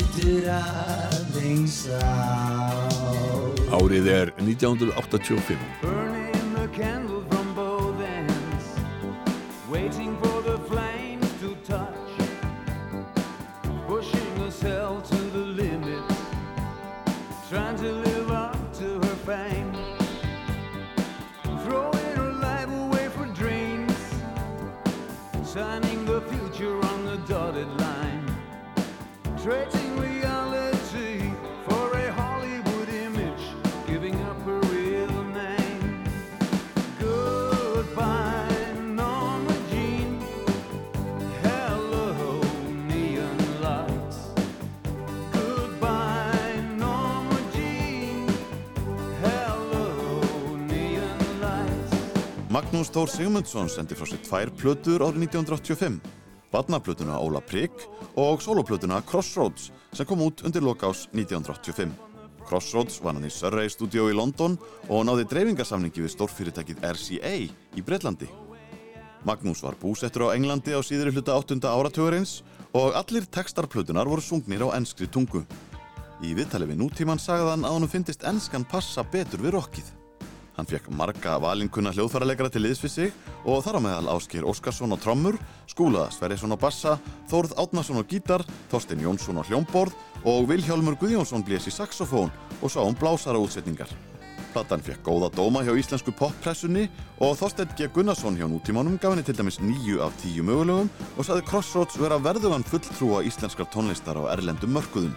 [0.10, 5.58] Augað veitur aðeins á Árið er 1985.
[29.50, 29.89] Burning
[52.70, 55.96] Magnús Þór Sigmundsson sendi frá sér tvær plötur árið 1985.
[56.54, 57.74] Barnaplötuna Óla Prigg
[58.14, 61.90] og soloplötuna Crossroads sem kom út undir lokás 1985.
[62.46, 67.86] Crossroads var hann í Surrey Studio í London og náði dreifingarsamningi við stórfyrirtækið RCA í
[67.90, 68.30] Breitlandi.
[69.26, 71.58] Magnús var búsettur á Englandi á síðri hluta 8.
[71.66, 75.42] áratugurins og allir textarplötunar voru sungnir á enskri tungu.
[76.22, 79.96] Í viðtali við nútíman sagðan að honum fyndist enskan passa betur við rockið.
[80.60, 83.14] Hann fekk marga valinkunna hljóðfæraleikara til liðs við sig
[83.48, 85.38] og þar á meðal Ásker Óskarsson á trommur,
[85.72, 86.98] Skúla Sverrisson á bassa,
[87.32, 89.96] Þórð Átnason á gítar, Þorstein Jónsson á hljómborð
[90.28, 92.28] og Vilhjálmur Guðjónsson blés í saxofón
[92.60, 93.88] og sá um blásara útsetningar.
[94.54, 96.88] Platan fekk góða dóma hjá íslensku poppressunni
[97.22, 97.90] og Þorstein G.
[97.94, 102.18] Gunnarsson hjá nútímanum gaf henni til dæmis nýju af tíu mögulegum og saði Crossroads vera
[102.18, 105.14] verðugan fulltrúa íslenskar tónlistar á erlendum mörkuðum.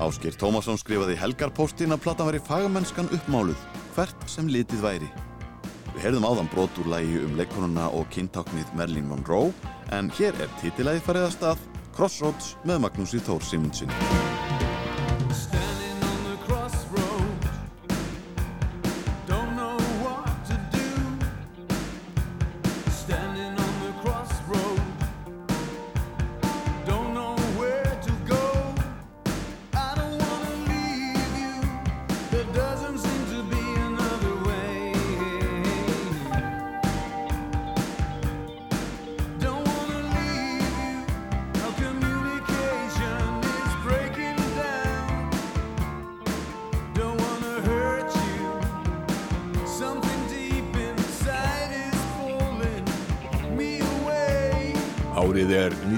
[0.00, 3.60] Áskir Tómasson skrifaði í helgarpóstin að platan veri fagamennskan uppmáluð,
[3.94, 5.10] hvert sem litið væri.
[5.92, 9.52] Við heyrðum áðan brot úr lægi um leikonuna og kyntáknið Merlin Monroe,
[9.92, 13.92] en hér er titilæði farið að Crossroads með Magnúsi Þór Simundsin.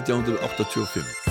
[0.05, 1.24] 1985.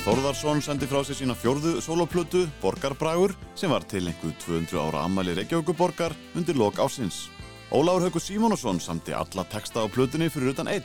[0.00, 5.02] Gunnar Þórðarsson sendi frá sér sína fjórðu soloplötu, Borgarbragur, sem var til einhver 200 ára
[5.04, 7.28] ammali Reykjavíkuborgar undir lok ásins.
[7.70, 10.84] Ólafur Haukur Símonusson samti alla texta á plötunni fyrir utan einn.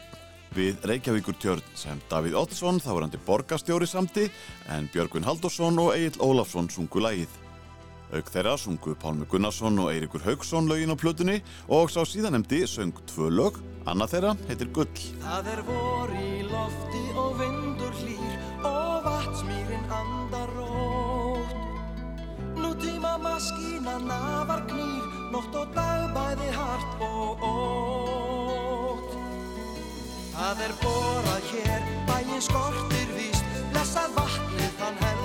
[0.51, 4.28] Við Reykjavíkur tjörn sem Davíð Oddsson, þáverandi borgarstjóri samti,
[4.68, 7.32] en Björgvin Halldórsson og Egil Ólafsson sungu lagið.
[8.11, 11.39] Auk þeirra sungu Pálmi Gunnarsson og Eiríkur Haugsson lögin á plötunni
[11.72, 14.91] og sá síðanemdi söng tvö lög, annað þeirra heitir Gull.
[22.76, 29.15] Nú tíma maskína nafar knýr, nótt og dag bæði hart og ótt.
[30.36, 35.24] Það er borað hér, bæinn skortir víst, blessað vatnið þann helga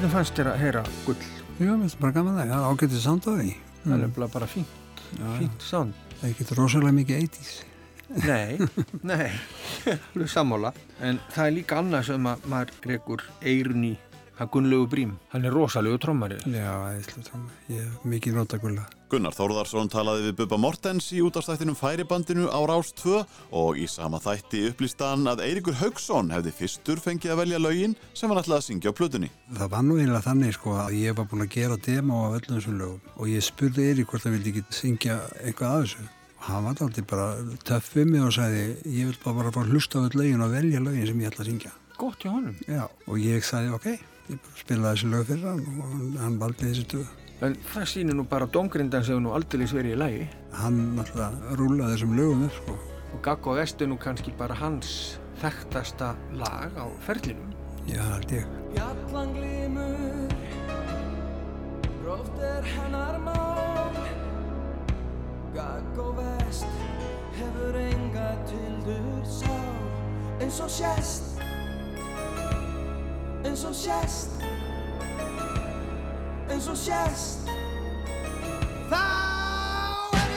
[0.00, 1.24] Hvernig fannst þér að heyra gull?
[1.60, 3.48] Já, mér finnst bara gaman það, það er ágætið sound á því.
[3.82, 5.02] Það er nefnilega bara fínt,
[5.36, 5.98] fínt sound.
[6.14, 7.50] Það er ekkert rosalega mikið 80s.
[8.24, 8.68] Nei,
[9.10, 9.26] nei,
[10.14, 10.70] alveg sammála.
[11.04, 13.92] En það er líka annað sem að maður rekur eirun í
[14.40, 16.38] Hann Gunnlegu Brím, hann er rosalegu trommari.
[16.48, 16.72] Já,
[17.26, 17.56] trommari.
[17.68, 18.86] Ég hef mikið nota Gulla.
[19.12, 23.18] Gunnar Þórðarsson talaði við Bubba Mortens í útastættinum Færibandinu á Rás 2
[23.60, 28.32] og í sama þætti upplýstan að Eiríkur Haugsson hefði fyrstur fengið að velja lögin sem
[28.32, 29.28] hann ætlaði að syngja á plötunni.
[29.58, 32.56] Það var nú eiginlega þannig sko að ég var búin að gera demo af öllum
[32.56, 36.06] þessum lögum og ég spurði Eirík hvort það vildi ekki syngja eitthvað af þessu.
[36.46, 37.28] Hann var alltaf bara
[37.68, 40.56] töff við mig og sagði ég vil bara fara að hlusta á öll lögin og
[40.56, 41.74] velja lögin sem ég ætla að syngja.
[42.00, 42.56] Gott hjá honum.
[42.64, 44.09] Já, og ég sagði ok, bara
[44.58, 47.08] spilaði þessi lög fyrir hann og hann, valdi þessi stöðu.
[47.40, 50.24] En það sýnir nú bara Dongrindan sem nú aldrei verið í lagi.
[50.60, 52.78] Hann náttúrulega rúlaði þessum lögum upp sko.
[53.10, 57.54] Og Gaggo Vest er nú kannski bara hans þekktasta lag á ferlinum.
[57.88, 58.60] Já, held ég.
[58.74, 60.28] Bjallan glimur
[62.02, 63.96] Gróft er hennar mál
[65.54, 66.66] Gagg og vest
[67.38, 69.80] Hefur enga tildur sál
[70.40, 71.29] Eins og sést
[73.44, 74.42] Eins og sést
[76.50, 77.48] Eins og sést
[78.90, 79.00] Þá
[80.18, 80.30] er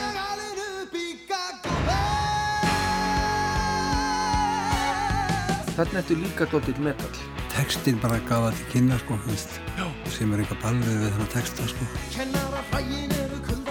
[5.74, 7.10] Þarna ertu líka dóttill metal.
[7.50, 9.58] Tekstin bara gaf það til kynna sko, veist.
[9.74, 9.88] Já.
[10.14, 13.63] Sem er eitthvað balvið við þennan texta sko.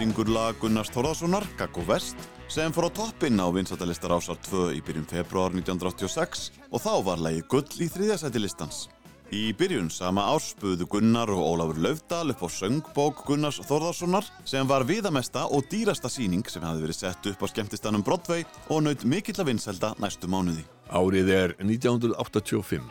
[0.00, 2.16] Syngur lag Gunnars Þórðarssonar, Gaggo Vest,
[2.48, 7.20] sem fór á toppinn á vinsættalistar ásar 2 í byrjun februar 1986 og þá var
[7.20, 8.78] lagið Gull í þriðjasæti listans.
[9.28, 14.64] Í byrjun sama árs buðu Gunnar og Ólafur Laufdal upp á söngbók Gunnars Þórðarssonar sem
[14.70, 19.04] var viðamesta og dýrasta síning sem hafði verið sett upp á skemmtistanum Broadway og naut
[19.04, 20.64] mikill að vinsælda næstu mánuði.
[20.88, 22.88] Árið er 1985.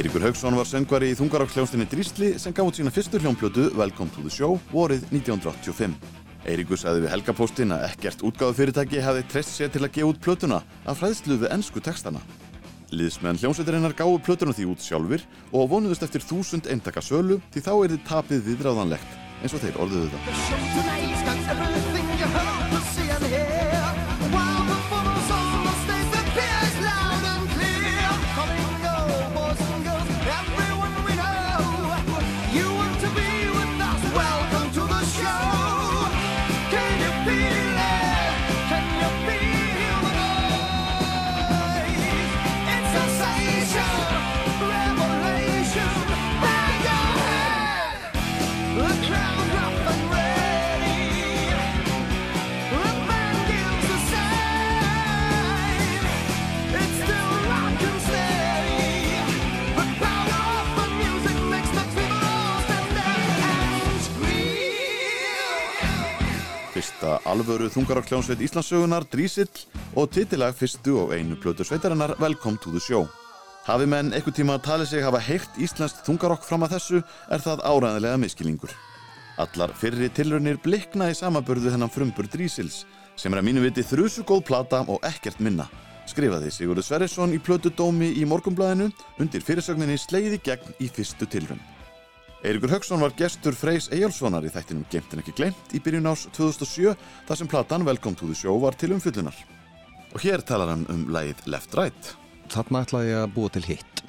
[0.00, 4.22] Eiríkur Haugsson var söngvari í þungaráksljónstinni Drísli sem gaf út sína fyrstu hljómplötu Welcome to
[4.24, 5.92] the Show vorið 1985.
[6.48, 10.62] Eiríkur sagði við helgapóstinn að ekkert útgáðufyrirtæki hefði treyst sér til að gefa út plötuna
[10.88, 12.24] af fræðslu við ennsku textana.
[12.96, 15.20] Liðsmenn hljómsveitarinnar gáðu plötuna því út sjálfur
[15.52, 19.10] og vonuðust eftir þúsund eintaka sölu því þá er þið tapið viðráðanlegt
[19.44, 21.99] eins og þeir orðuðu það.
[67.00, 69.62] Fyrsta alvöru þungaráksljónsveit Íslandssögunar, Drísill
[69.96, 73.06] og titilag fyrstu og einu plötu sveitarinnar Welcome to the Show.
[73.64, 77.00] Hafi menn einhver tíma að tali sig hafa heyrt íslenskt þungarokk fram að þessu
[77.32, 78.76] er það áræðilega miskilingur.
[79.40, 82.82] Allar fyrri tilraunir blikna í samabörðu þennan frumbur Drísils
[83.16, 85.70] sem er að mínu viti þrjusu góð plata og ekkert minna.
[86.04, 91.64] Skrifaði Sigurður Sverrisson í plötu dómi í morgumblæðinu undir fyrirsögninni Sleiði gegn í fyrstu tilraun.
[92.40, 96.22] Eiríkur Haugsson var gestur Freys Eyjálssonar í þættinum Gemt en ekki glemt í byrjun ás
[96.32, 96.94] 2007
[97.28, 99.36] þar sem platan Welcome to the Show var til umfyllunar.
[100.16, 102.14] Og hér talar hann um lagið Left Right.
[102.48, 104.04] Þarna ætlaði ég að búa til hitt.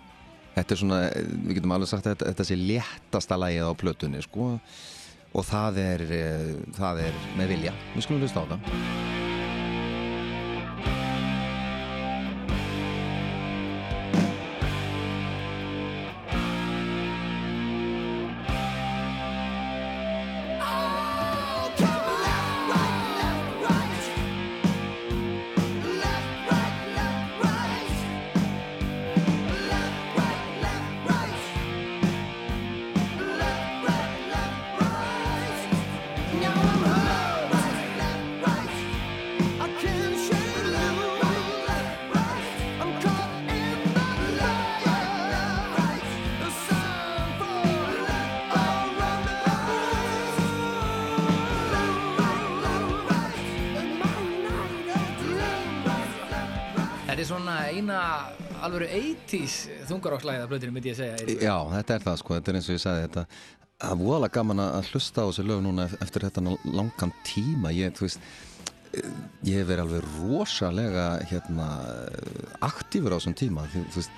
[0.56, 4.54] Þetta er svona, við getum alveg sagt að þetta, sé léttasta lagið á plötunni, sko.
[5.36, 7.76] Og það er, eh, það er með vilja.
[7.98, 9.20] Við skulum hlusta á það.
[60.12, 61.18] Þungarokklæða blöðinu myndi ég segja.
[61.22, 61.43] Eiríkur.
[61.45, 63.26] Já, þetta er það sko, þetta er eins og ég sagði þetta
[63.82, 67.72] Það er voðalega gaman að hlusta á þessu lög núna ef- eftir þetta langan tíma
[67.74, 68.20] ég, þú veist
[68.93, 69.07] eh,
[69.47, 71.70] ég hef verið alveg rosalega hérna
[72.62, 74.12] aktífur á þessum tíma því, þú veist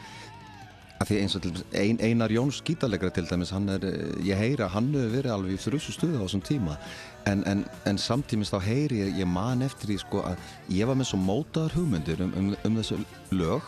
[1.00, 4.68] að því eins og til ein, Einar Jóns gítarleikara til dæmis, er, eh, ég heyra
[4.68, 6.76] hann hefur verið alveg í þrjusu stuði á þessum tíma
[7.32, 10.44] en, en, en samtímis þá heyri ég, ég man eftir því sko að
[10.76, 13.00] ég var með svo mótaðar hugmyndir um, um, um þessu
[13.32, 13.64] lög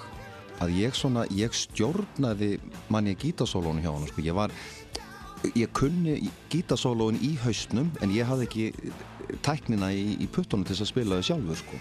[0.64, 2.56] að ég svona, ég stjórnaði
[2.94, 4.54] manni gítasólónu hjá hann sko, ég var
[5.56, 8.94] ég kunni gítasólóin í haustnum en ég hafði ekki
[9.46, 11.80] tæknina í, í puttunum til að spila þau sjálfur sko.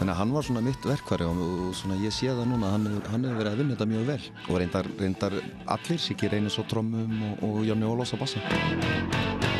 [0.00, 1.40] Þannig að hann var svona mitt verkværi og,
[1.76, 4.20] svona ég sé það núna hann, hefur- verið að vinna þetta mjög vel.
[4.48, 5.38] Og reyndar, reyndar
[5.76, 9.59] allir Siggi reynir svo trommum og, og Jónni Ólafs að bassa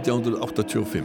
[0.00, 1.04] 1985.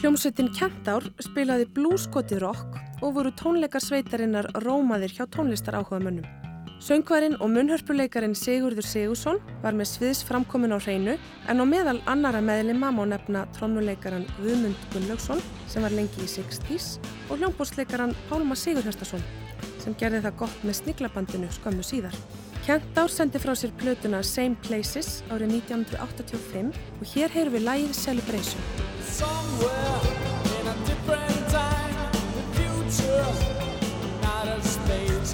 [0.00, 6.26] Hljómsveitin Kentár spilaði blúskoti rock og voru tónleikar sveitarinnar rómaðir hjá tónlistar áhugamönnum.
[6.76, 11.14] Söngvarinn og munnhörpuleikarin Sigurður Sigursson var með sviðs framkomin á hreinu
[11.48, 15.40] en á meðal annara meðlima má nefna trommuleikaran Guðmund Gunnlaugsson
[15.72, 16.98] sem var lengi í 60s
[17.30, 19.24] og hljómbósleikaran Pálma Sigurhjöstason
[19.80, 22.20] sem gerði það gott með sniglabandinu skömmu síðar.
[22.66, 28.60] Kentár sendi frá sér plötuna Same Places árið 1985 og hér heyrum við lægið Celebration.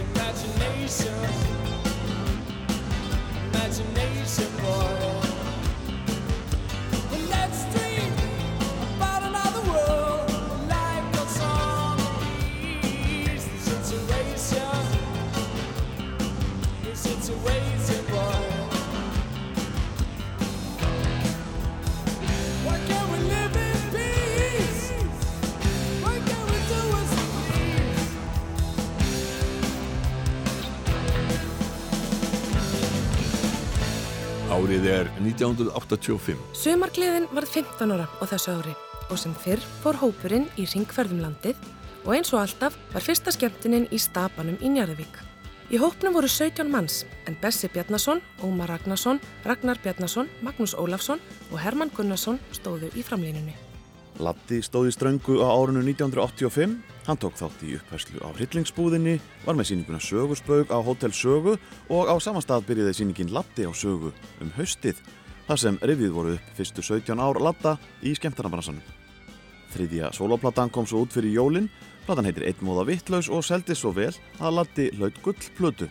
[0.03, 1.16] Imagination,
[3.49, 4.93] imagination, boy.
[7.11, 7.82] Well, let's dream
[34.53, 36.40] Árið er 1985.
[36.53, 38.74] Sumargleðin varð 15 ára á þessu ári
[39.07, 41.57] og sem fyrr fór hópurinn í ringferðum landið
[42.03, 45.16] og eins og alltaf var fyrsta skemmtinin í stapanum í Njarðvík.
[45.72, 51.61] Í hópnum voru 17 manns en Bessi Bjarnason, Ómar Ragnarsson, Ragnar Bjarnason, Magnús Ólafsson og
[51.62, 53.57] Hermann Gunnarsson stóðu í framlínunni.
[54.20, 56.74] Latti stóð í ströngu á árinu 1985,
[57.06, 61.56] hann tók þátt í upphæslu á hryllingsbúðinni, var með síninguna Sögursbaug á Hotel Sögu
[61.88, 64.12] og á sama stað byrjaði síningin Latti á Sögu
[64.44, 65.00] um haustið,
[65.48, 68.84] þar sem rifið voru upp fyrstu 17 ár Latta í skemmtarnabransanum.
[69.72, 71.70] Þriðja soloplatan kom svo út fyrir jólin,
[72.04, 75.88] platan heitir Einn móða vittlaus og seldi svo vel að Latti hlaut gull plötu.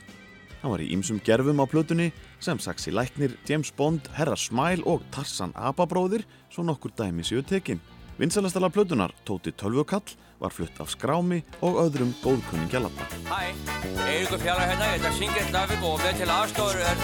[0.61, 5.01] Hann var í ýmsum gerfum á plötunni sem Saxi Læknir, James Bond, Herra Smile og
[5.09, 6.21] Tarsan Ababróðir,
[6.53, 7.81] svo nokkur dæmi séu tekin.
[8.21, 10.01] Vinsalastala plötunar, Tóti Tölvukall,
[10.37, 13.05] var flutt af skrámi og öðrum góðkunningja Latta.
[13.25, 13.49] Hæ,
[14.05, 16.97] Eiríkur Fjallar hérna, ég ætla að syngja eitt lag og með til aðstofur er...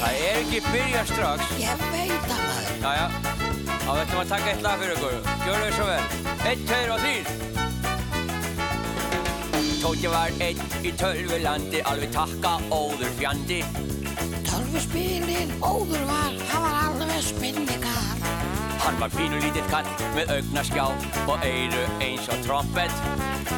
[0.00, 1.40] Það er ekki byrja strax.
[1.60, 2.72] Ég veit að maður.
[2.86, 3.06] Jæja,
[3.84, 5.16] þá ætlum að taka eitt lag fyrir ykkur.
[5.44, 6.04] Gjör þau svo vel.
[6.46, 7.26] Eitt, tveir og þrýr.
[9.84, 13.60] Tóti var einn í tölvulandi, alveg takka óður fjandi.
[14.46, 18.02] Tölvuspilin óður var, hann var alveg spinnikar.
[18.86, 20.86] Hann var pínu lítill kall með augnaskjá
[21.26, 22.94] og eyru eins og trompet.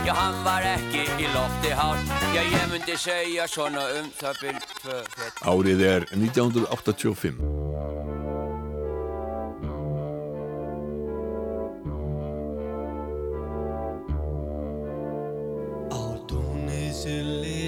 [0.07, 2.01] Já, hann var ekki í lofti hár,
[2.35, 5.43] já, ég myndi segja svona um það byrj tvö fett.
[5.45, 7.45] Árið er 1985.
[16.29, 17.68] Túnið sullir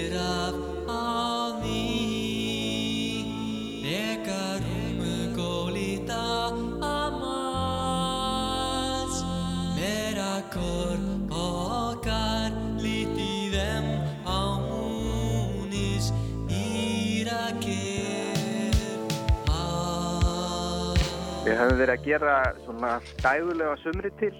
[21.41, 22.33] Við höfum verið að gera
[22.67, 22.89] svona
[23.23, 24.33] dægulega sumri til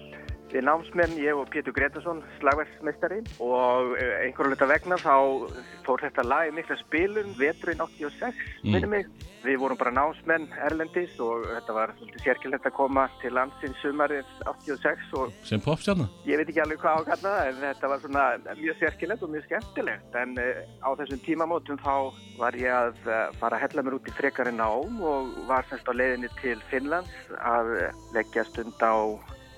[0.52, 5.14] við námsmenn, ég og Pétur Gretarsson, slagverksmeistari og eh, einhverju hluta vegna þá
[5.86, 8.72] fór þetta lag í mikla spilun veturinn 86, Mm.
[8.76, 9.06] minni mig.
[9.42, 14.28] Við vorum bara námsmenn erlendis og þetta var svolítið sérkilegt að koma til landsins sumarið
[14.46, 16.06] 86 og Sem popstjarnar?
[16.28, 18.26] ég veit ekki alveg hvað á að kalla það en þetta var svona
[18.60, 21.96] mjög sérkilegt og mjög skemmtilegt en uh, á þessum tímamótum þá
[22.38, 25.90] var ég að uh, fara að hella mér út í frekari nám og var semst
[25.90, 27.10] á leiðinni til Finnlands
[27.42, 27.74] að
[28.14, 28.94] leggja stund á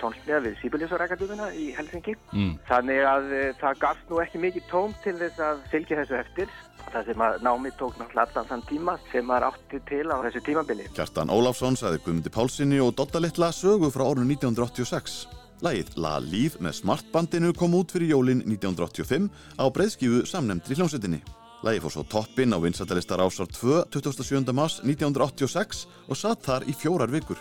[0.05, 2.15] tónsmiða við Sýbulísarakadúmina í Helsingi.
[2.35, 2.55] Mm.
[2.69, 6.57] Þannig að uh, það gafst nú ekki mikið tóm til þess að fylgja þessu eftir.
[6.85, 10.43] Það sem að námi tók náttúrulega allan þann tíma sem maður átti til á þessu
[10.47, 10.91] tímabili.
[10.95, 15.25] Kjartan Ólafsson sagði Guðmundi Pálsini og Dotta Littla sögu frá árun 1986.
[15.65, 21.23] Lægið La Líf með smartbandinu kom út fyrir jólin 1985 á breyðskífu samnemndri hljómsveitinni.
[21.65, 24.53] Lægið fór svo toppinn á vinsætalistar ásar 2 27.
[24.53, 27.41] mars 1986 og satt þar í fjórar vikur.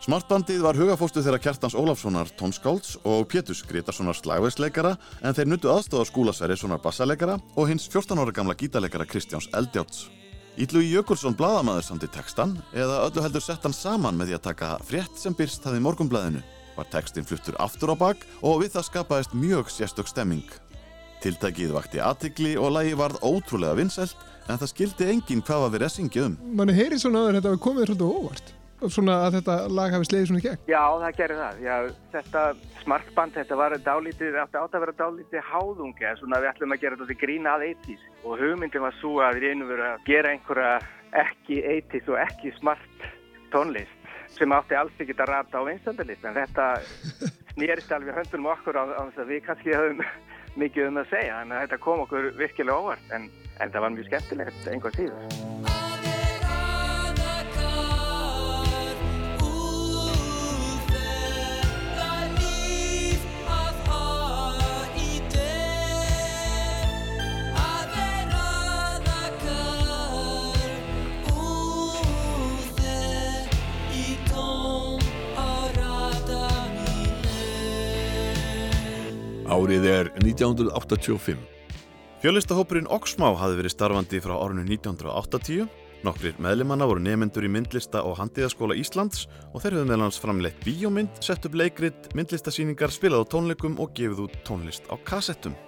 [0.00, 6.06] Smartbandið var hugafóstu þeirra Kjartans Ólafssonar tónskálds og Pétus Gretarssonar slagvegsleikara en þeir nuttu aðstóða
[6.08, 10.06] skúlasæriðssonar bassaleikara og hins 14 ára gamla gítarleikara Kristjáns Eldjáts.
[10.56, 14.46] Ítlu Jökulsson bladamaður samt í textan eða öllu heldur sett hann saman með því að
[14.46, 16.40] taka frétt sem byrst það í morgunblæðinu.
[16.78, 20.46] Var textin fluttur aftur á bak og við það skapaðist mjög sérstök stemming.
[21.20, 24.16] Tiltækið vakti aðtikli og lægi varð ótrúlega vinsælt
[24.48, 26.38] en það skildi enginn hvað var verið að syngja um.
[26.56, 28.54] manni heyri svona að þetta hafi komið svolítið óvart
[28.88, 31.60] svona að þetta lag hafi slegið svona í gegn Já, það gerir það.
[31.64, 31.74] Já,
[32.14, 32.44] þetta
[32.80, 36.82] smartband, þetta var dálítið, átti átt að vera dálítið háðungi, en svona við ætlum að
[36.84, 40.34] gera þetta grína að 80s og hugmyndin var svo að við reynum verið að gera
[40.34, 40.72] einhverja
[41.24, 43.08] ekki 80s og ekki smart
[43.52, 43.96] tónlist
[44.36, 46.66] sem átti alls ekki að rata á einstöndalist, en þetta
[47.54, 50.04] snýrist alveg höndunum okkur á, þess að við kannski höfum
[50.62, 54.12] mikið um að segja, en þetta kom okkur virkilega óvart, en, en það var mjög
[54.12, 55.89] skemmtilegt einhver síður.
[79.50, 81.40] Árið er 1985.
[82.22, 85.64] Fjölistahópurinn Oxmá hafði verið starfandi frá árinu 1980.
[86.06, 91.18] Nokkrir meðlimanna voru nefnendur í myndlista og handíðaskóla Íslands og þeir höfðu meðlans framleitt bíómynd,
[91.18, 95.58] sett upp leikrit, myndlistasýningar, spilað á tónleikum og gefið út tónlist á kassettum.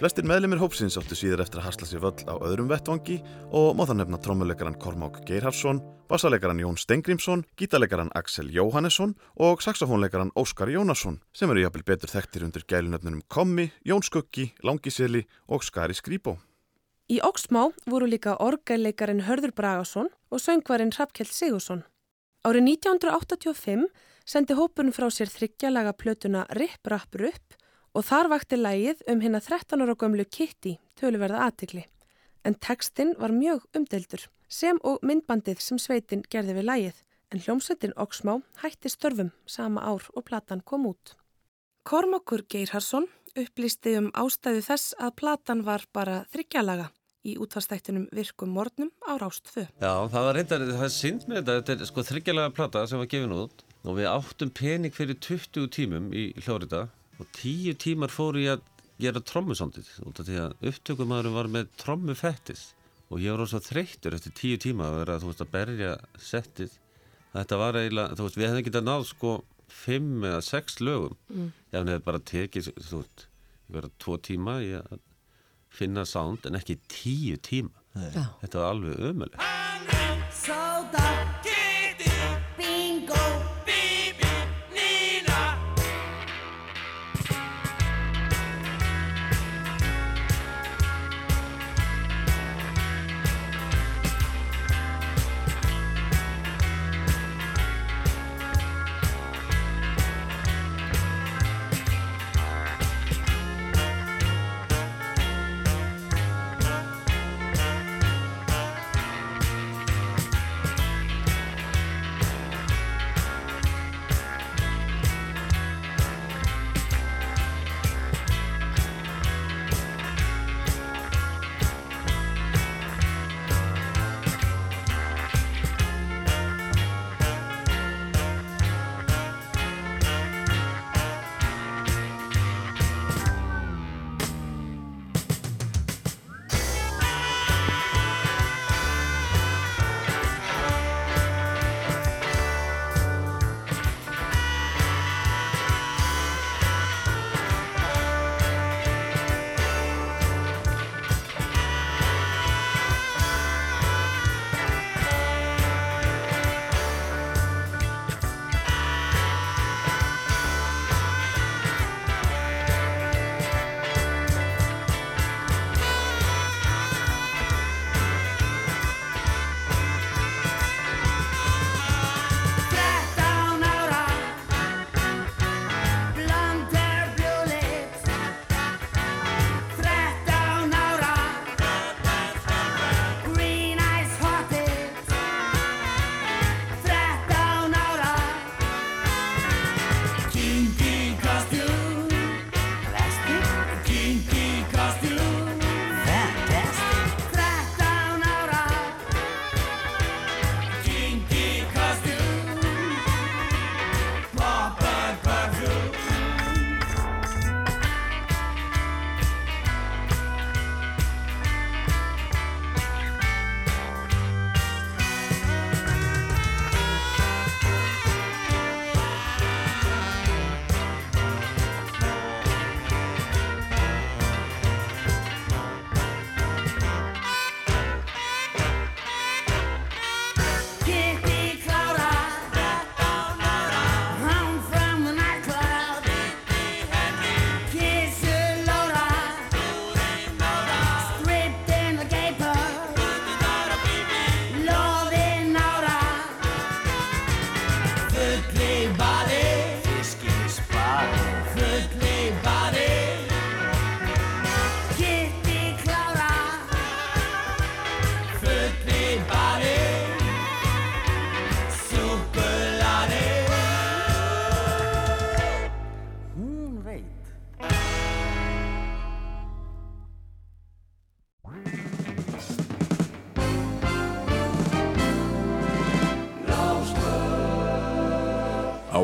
[0.00, 3.18] Flestir meðlimir hópsins áttu síður eftir að hasla sér völl á öðrum vettvangi
[3.52, 10.32] og má það nefna trommuleikaran Kormák Geirharsson, bassaleikaran Jón Stengrímsson, gítarleikaran Axel Jóhannesson og saxofónleikaran
[10.40, 15.92] Óskar Jónasson sem eru jafnvel betur þekktir undir gælunöfnunum Kommi, Jón Skuggi, Langiseli og Skari
[15.92, 16.38] Skrýbó.
[17.12, 21.84] Í Oxmá voru líka orgæleikarin Hörður Bragason og söngvarinn Hrafkjell Sigursson.
[22.48, 23.90] Árið 1985
[24.24, 27.59] sendi hópurinn frá sér þryggjalaga plötuna Ripp Rapp Rupp
[27.94, 31.86] og þar vakti lægið um hérna 13 ára gömlu Kitty töluverða aðtikli.
[32.44, 37.96] En textin var mjög umdeldur, sem og myndbandið sem sveitin gerði við lægið, en hljómsveitin
[38.00, 41.16] Oxmá hætti störfum sama ár og platan kom út.
[41.84, 46.90] Kormákur Geirharsson upplýsti um ástæðu þess að platan var bara þryggjalaga
[47.26, 49.66] í útvarstættinum Virkum Mornum á Rástfö.
[49.80, 53.02] Já, það var reyndar, það er synd með þetta, þetta er sko þryggjalega plata sem
[53.02, 56.86] var gefin út og við áttum pening fyrir 20 tímum í Hlórida
[57.20, 58.66] og 10 tímar fóru ég að
[59.00, 62.70] gera trommusondið út af því að upptökumæðurinn var með trommufettis
[63.10, 65.94] og ég var ós að þreyttur eftir 10 tíma að vera, þú veist, að berja
[66.22, 66.76] settið.
[67.32, 69.32] Þetta var eiginlega, þú veist, við hefðum getað náð sko
[69.80, 71.16] 5 eða 6 lögum.
[71.30, 71.48] Mm.
[71.70, 73.26] Ef hann hefði bara tekið, þú veist,
[73.70, 75.02] vera 2 tíma í að
[75.80, 77.74] finna sound en ekki 10 tíma.
[78.14, 78.30] Já.
[78.44, 80.09] Þetta var alveg ömuleg.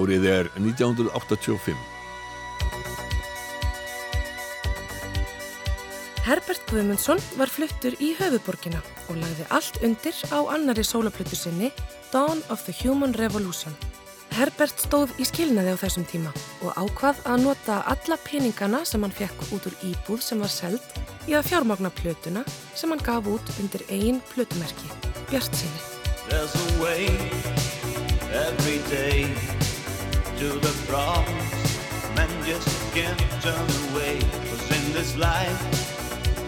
[0.07, 1.74] Árið er 1985.
[6.22, 8.78] Herbert Guðmundsson var fluttur í höfuborgina
[9.11, 11.72] og lagði allt undir á annari sólaplötu sinni
[12.12, 13.74] Dawn of the Human Revolution.
[14.36, 16.30] Herbert stóð í skilnaði á þessum tíma
[16.62, 20.86] og ákvað að nota alla peningana sem hann fekk út úr íbúð sem var seld
[21.26, 22.46] í að fjármagna plötuna
[22.78, 24.86] sem hann gaf út undir eigin plötumerki,
[25.26, 25.82] Bjart síni.
[30.39, 31.53] To the problems.
[32.14, 34.20] Men just can't turn away.
[34.20, 35.61] Cause in this life,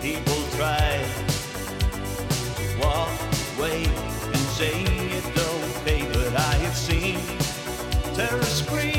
[0.02, 1.02] people try
[2.56, 3.08] to walk
[3.56, 4.82] away and say
[5.16, 6.06] it's okay.
[6.12, 7.18] But I have seen
[8.14, 8.97] terror scream,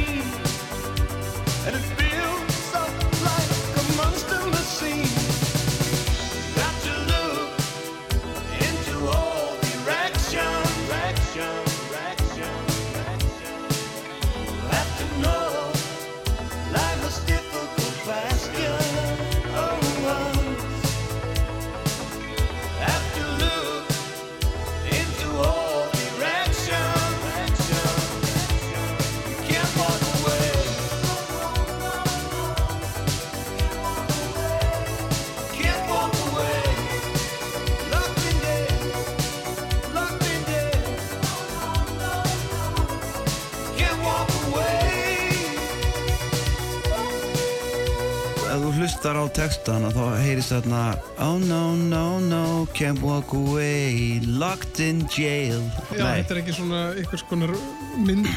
[49.49, 50.79] á textana þá heyrist þarna
[51.17, 55.61] Oh no, no, no, can't walk away, locked in jail.
[55.89, 57.53] Já, þetta er ekki svona einhvers konar
[57.97, 58.29] mynd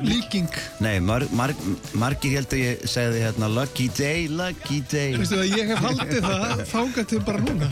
[0.00, 0.48] líking.
[0.80, 1.52] Nei, mar, mar,
[1.98, 5.16] margir held að ég segði hérna Lucky day, lucky day.
[5.18, 7.68] Veistu það, ég hef haldið það þángað til bara núna.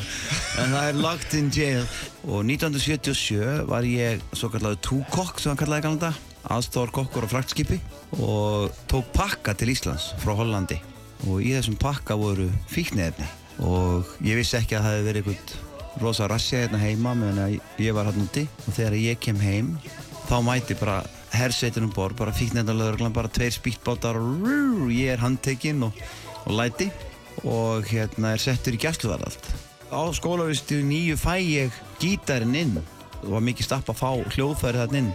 [0.60, 1.86] En það er locked in jail.
[2.26, 6.12] Og 1977 var ég svo kallaði túkokk sem hann kallaði kannanda
[6.52, 7.80] aðstofar kokkur á fraktskipi.
[8.18, 10.82] Og tók pakka til Íslands frá Hollandi
[11.24, 13.26] og í þessum pakka voru fíknefni
[13.64, 15.66] og ég vissi ekki að það hefði verið einhvern
[16.00, 18.44] rosa rassja hérna heima meðan ég var hann úti.
[18.66, 19.74] Og þegar ég kem heim
[20.28, 21.02] þá mæti bara
[21.36, 25.96] hersveitin um borð, bara fíknefnalöðurglan, bara tveir spýttbátar og ég er handtekinn og,
[26.44, 26.90] og læti.
[27.44, 29.50] Og hérna er settur í gæsluvarðald.
[29.92, 32.78] Á skólavistu nýju fæ ég gítarinn inn.
[33.24, 35.12] Og var mikið stapp að fá hljóðfæri þarna inn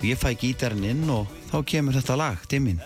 [0.00, 2.78] og ég fæ gítarinn inn og þá kemur þetta lag til mín.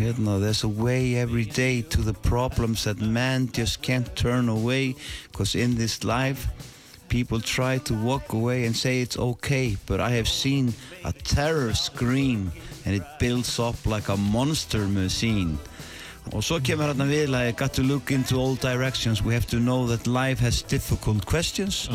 [0.00, 4.94] Hérna, There's a way every day to the problems that man just can't turn away
[5.32, 6.48] cause in this life
[7.08, 10.72] people try to walk away and say it's okay but I have seen
[11.04, 12.52] a terror scream
[12.86, 15.58] and it builds up like a monster machine.
[16.32, 19.22] Og svo kemur hérna viðlagi Got to look into all directions.
[19.22, 21.90] We have to know that life has difficult questions.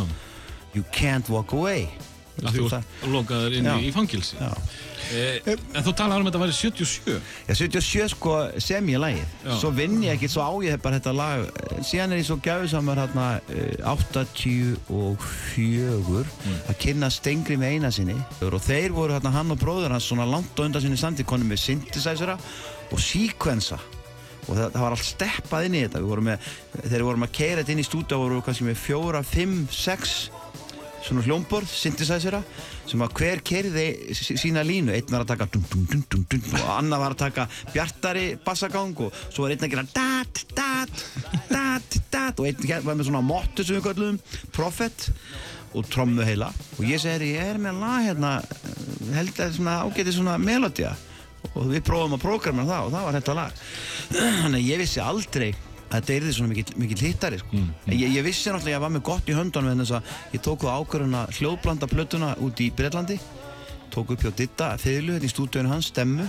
[0.73, 1.89] You can't walk away
[2.41, 2.61] að því
[3.03, 3.75] þú lokaður inn Já.
[3.79, 4.49] í fangilsi Já.
[5.15, 7.15] eh, en þú talar um að þetta væri 77
[7.47, 9.27] Já, 77 sko sem ég lagið.
[9.61, 11.39] Svo vinn ég ekkert, svo á ég bara þetta lag.
[11.85, 16.25] Síðan er ég svo gæfisamur hérna eh, 84
[16.69, 18.15] að kynna Stengri með eina sinni
[18.45, 21.49] og þeir voru hérna hann og bróður hans svona langt og undan sinni standi konum
[21.51, 22.35] með synthesizera
[22.91, 23.77] og sequensa
[24.45, 26.01] og það, það var allt steppað inn í þetta.
[26.03, 28.67] Við vorum með, þegar við vorum að keira þetta inn í stúdíu vorum við kannski
[28.67, 30.01] með fjóra, fimm, sex
[31.05, 32.41] svona hljómborð, synthesizera
[32.89, 33.85] sem að hver kerði
[34.17, 34.93] sí- sína línu.
[34.95, 39.13] Einn var að taka dum, dum, dum, og annar var að taka bjartari bassagang og
[39.29, 41.03] svo var einn að gera dat, dat,
[41.49, 44.19] dat, dat og einn var með svona mottu sem við kallum
[44.55, 45.09] Prophet
[45.75, 46.49] og trommu heila.
[46.79, 50.93] Og ég segir ég er með lag hérna eh, held að svona ágæti svona melodía
[51.53, 53.63] og við prófum að prógrama það og það var þetta lag.
[54.41, 55.49] Þannig að ég vissi aldrei
[55.99, 57.63] þetta er svona mikill, mikill hittari sko.
[57.91, 60.45] ég, ég vissi náttúrulega að ég var með gott í höndunum en þess að ég
[60.45, 63.19] tók á ákvörðuna hljóðblanda plötuna út í Breitlandi
[63.93, 66.27] tók upp hjá Ditta fiðlu hérna í stúdíunum hans, stemmu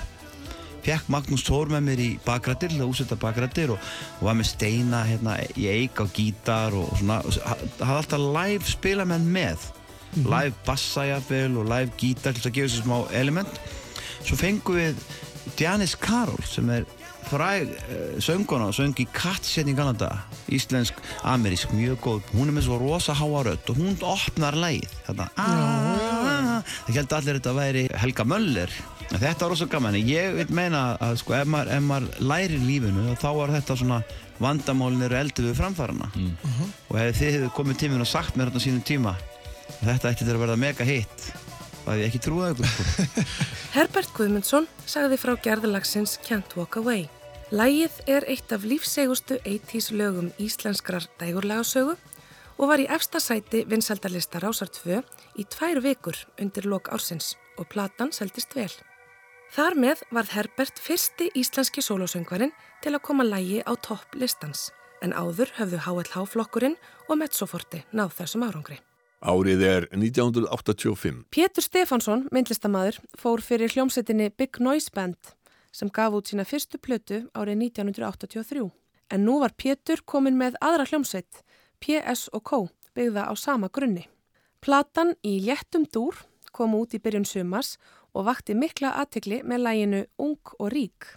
[0.87, 3.89] fekk Magnús Thor með mér í bakrættir til að úsetta bakrættir og,
[4.21, 9.27] og var með Steina hérna, í eik á gítar og svona, hafði alltaf live spilamenn
[9.35, 9.67] með
[10.23, 13.59] live bassa jafnvel og live gítar til að gefa sér smá element.
[14.23, 15.03] Svo fengum við
[15.59, 16.87] Janis Karol sem er
[17.31, 20.11] fræg uh, sönguna og söng í hérna í Kanada
[20.49, 22.20] íslensk, amerísk, mjög góð.
[22.35, 25.29] Hún er með svo rosa háa rödd og hún opnar lagið þarna.
[25.37, 28.70] "Ah." það held allir þetta að væri Helga Möller.
[29.12, 32.59] En þetta var rosa gaman, ég vil meina að sko, ef maður, ef maður lærir
[32.59, 34.03] lífinu þá var þetta svona
[34.43, 36.11] vandamálin eru eldur við framfærana
[36.91, 39.14] og ef þið hefðu komið tíminn og sagt mér þetta á sínum tíma
[39.81, 43.27] þetta ætti til að verða mega hit þá hefði ég ekki trúið ykkur sko.
[43.77, 47.07] Herbert Guðmundsson sagði frá gerðalagsins Can't Walk Away.
[47.57, 51.94] Lægið er eitt af lífsegustu 80s lögum íslenskrar dægurlagasögu
[52.59, 54.98] og var í efsta sæti vinsældarlista Rásar 2
[55.40, 58.72] í tvær vikur undir lok ársins og platan seldist vel.
[59.57, 62.52] Þar með varð Herbert fyrsti íslenski sólósöngvarinn
[62.84, 64.68] til að koma lægi á topp listans,
[65.00, 66.76] en áður höfðu HLH-flokkurinn
[67.09, 68.82] og Mezzoforti náð þessum árangri.
[69.24, 71.24] Árið er 1985.
[71.32, 75.36] Pétur Stefánsson, myndlistamæður, fór fyrir hljómsettinni Big Noise Band
[75.77, 78.64] sem gaf út sína fyrstu plötu árið 1983.
[79.12, 81.43] En nú var Pétur komin með aðra hljómsveit,
[81.85, 82.62] PS og K,
[82.97, 84.07] byggða á sama grunni.
[84.64, 86.16] Platan í Léttum dúr
[86.57, 87.77] kom út í byrjun sumars
[88.16, 91.12] og vakti mikla aðtikli með læginu Ung og Rík.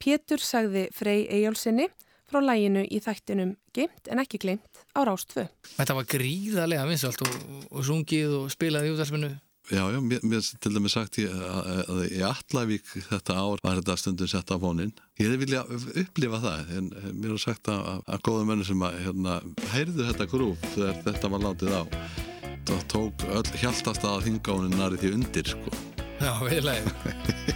[0.00, 1.90] Pétur sagði Frey Eyjálsinni
[2.26, 5.46] frá læginu í þættinum Geimt en ekki gleimt á Rástfö.
[5.76, 7.34] Þetta var gríðarlega vinsalt og,
[7.70, 9.34] og sungið og spilað í útvarpinu.
[9.66, 13.96] Já, já, mér, mér til dæmis sagt ég, að, í Allavík þetta ár var þetta
[13.98, 14.92] stundum sett á fónin.
[15.18, 15.64] Ég hefði vilja
[16.04, 19.40] upplifa það, en mér er sagt að, að góða menni sem að hérna,
[19.74, 21.82] heyrðu þetta grúf þegar þetta var látið á.
[22.70, 25.78] Það tók öll hjáltast að þingánin nari því undir, sko.
[26.22, 27.54] Já, veilega.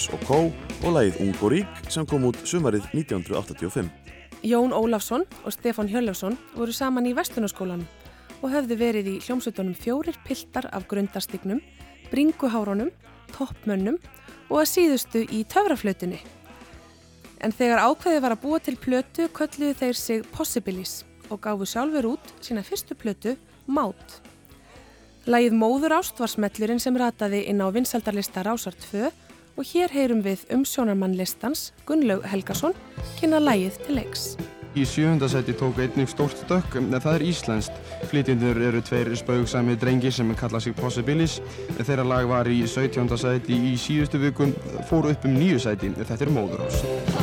[0.00, 0.36] PS og K
[0.86, 3.90] og lagið Ung og Rík sem kom út sumarið 1985.
[4.48, 7.84] Jón Ólafsson og Stefán Hjörlefsson voru saman í Vestunarskólanum
[8.40, 11.60] og höfðu verið í hljómsveitunum fjórir piltar af grundastignum,
[12.08, 12.88] bringuhárunum,
[13.36, 13.98] toppmönnum
[14.48, 16.22] og að síðustu í töfraflötunni.
[17.44, 22.14] En þegar ákveðið var að búa til plötu kölluðu þeir sig Possibilis og gáfu sjálfur
[22.14, 23.36] út sína fyrstu plötu
[23.68, 24.20] Mát.
[25.28, 29.10] Lægið Móður Ást var smellurinn sem rataði inn á vinsaldarlista Rásar 2
[29.60, 32.72] og hér heyrum við umsjónarmann listans Gunnlaug Helgason
[33.18, 34.24] kynna lægið til leiks.
[34.78, 37.80] Í sjöfundasæti tók einnig stórt dökk, en það er íslenskt.
[38.08, 41.40] Flytjendur eru tveir spaugsami drengi sem kalla sig Possibilis.
[41.82, 43.10] Þeirra lag var í 17.
[43.18, 44.54] sæti í síðustu vikum,
[44.88, 45.92] fór upp um nýju sæti.
[45.98, 47.19] Þetta er Móður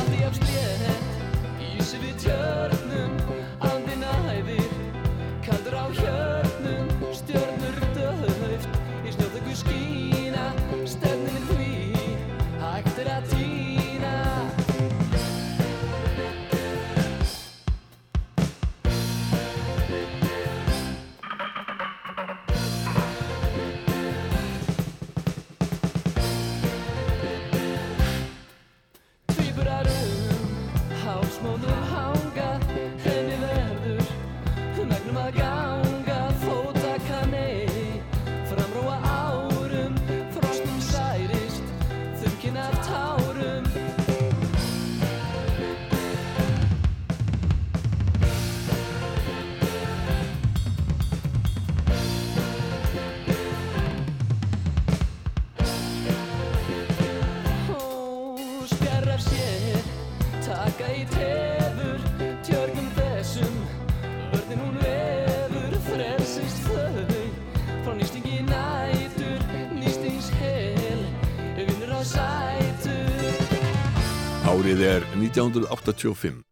[75.38, 76.47] 1985.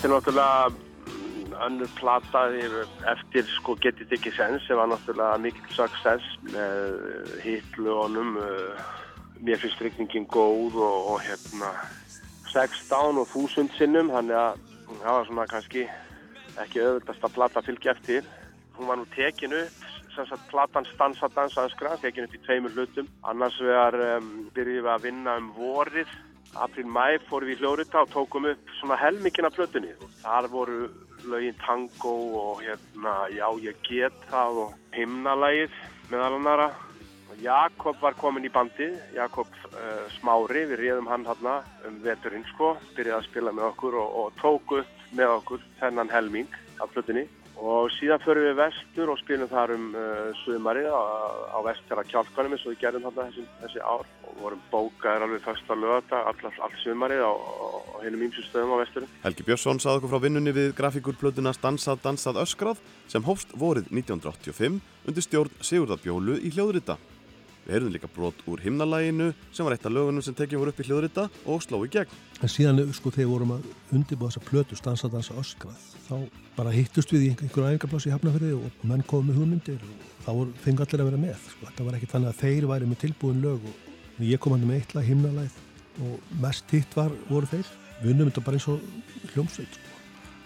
[0.00, 2.46] Þetta er náttúrulega mm, önnur plata
[3.12, 8.38] eftir sko Getið ekki sens sem var náttúrulega mikill success með hitlunum
[9.44, 11.74] mér finnst regningin góð og, og hérna
[12.48, 15.84] 16 og 1000 sinnum þannig að það var svona kannski
[16.64, 18.26] ekki auðvitaðst að plata fylgja eftir.
[18.78, 22.72] Hún var nú tekin upp sem sagt platan Stansa Dansa Öskra tekin upp í tveimur
[22.72, 23.12] hlutum.
[23.28, 26.16] Annars vegar um, byrjuðum við að vinna um vorið
[26.54, 29.94] april-mæ fórum við í hljóruta og tókum upp svona helmikinn af plötunni.
[30.22, 30.82] Þar voru
[31.30, 35.74] lögin Tango og hérna Já ég get það og himnalægið
[36.10, 36.70] meðal annara
[37.40, 42.74] Jakob var komin í bandi Jakob uh, Smári, við réðum hann hérna um veturinn sko
[42.96, 47.26] byrjaði að spila með okkur og, og tók upp með okkur þennan helming af plötunni
[47.60, 51.02] og síðan förum við vestur og spilum þar um uh, sumarið á,
[51.52, 55.44] á vestjara kjálkanum eins og við gerðum þarna þessi, þessi ár og vorum bókaðir alveg
[55.44, 57.66] fyrsta lögata allt sumarið á, á,
[58.06, 59.12] hennum ímsu stöðum á vesturum.
[59.26, 62.80] Helgi Björnsson saði okkur frá vinnunni við grafíkurplötuna Dansað, dansað, öskrað
[63.12, 66.96] sem hófst vorið 1985 undir stjórn Sigurðar Bjólu í hljóðrita.
[67.70, 70.80] Við heyrðum líka brot úr himnalæginu sem var eitt af lögunum sem tekið voru upp
[70.82, 72.14] í hljóðrita og sló í gegn.
[72.42, 76.16] En síðan sko þegar vorum að undirbúa þessa plötu dansað, öskrað þá
[76.56, 80.58] bara hittust við í einhverju æfingarplási í Hafnafjörði og menn komið með hugmyndir og þá
[80.64, 81.44] fengi allir að vera með.
[81.44, 81.68] Sko.
[81.68, 84.80] Þetta var ekki þannig að þeir væri með tilbúin lög og ég kom hann með
[84.80, 85.60] eitt lag himnalæð
[86.08, 87.70] og mest hitt var, voru þeir.
[88.00, 89.78] Við unnum þetta bara eins og hljómsveit.
[89.78, 89.94] Sko.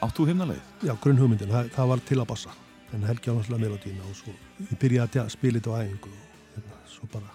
[0.05, 0.61] Áttu himnalæð?
[0.85, 1.57] Já, grunn hugmyndin.
[1.57, 2.55] Það, það var til að bassa.
[2.93, 6.24] En Helgi á náttúrulega melodína og svo ég byrjaði að spila þetta á æfingu og
[6.95, 7.33] svo bara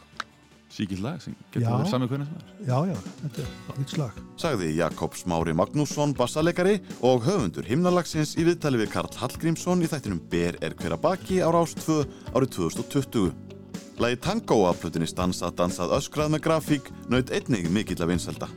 [0.69, 2.49] Síkilt lag sem getur verið saman hvernig sem er.
[2.67, 4.19] Já, já, þetta er eitt slag.
[4.39, 10.21] Sagði Jakob Smári Magnússon, bassalegari og höfundur himnalagsins í viðtali við Karl Hallgrímsson í þættinum
[10.29, 12.03] Ber er hverja baki á Rás 2
[12.37, 13.33] árið 2020
[13.99, 18.53] Lagi Tango af plutinni Stansa dansað öskrað með grafík naut einnig mikill af vinselda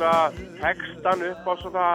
[0.00, 1.86] náttúrulega textan upp á svona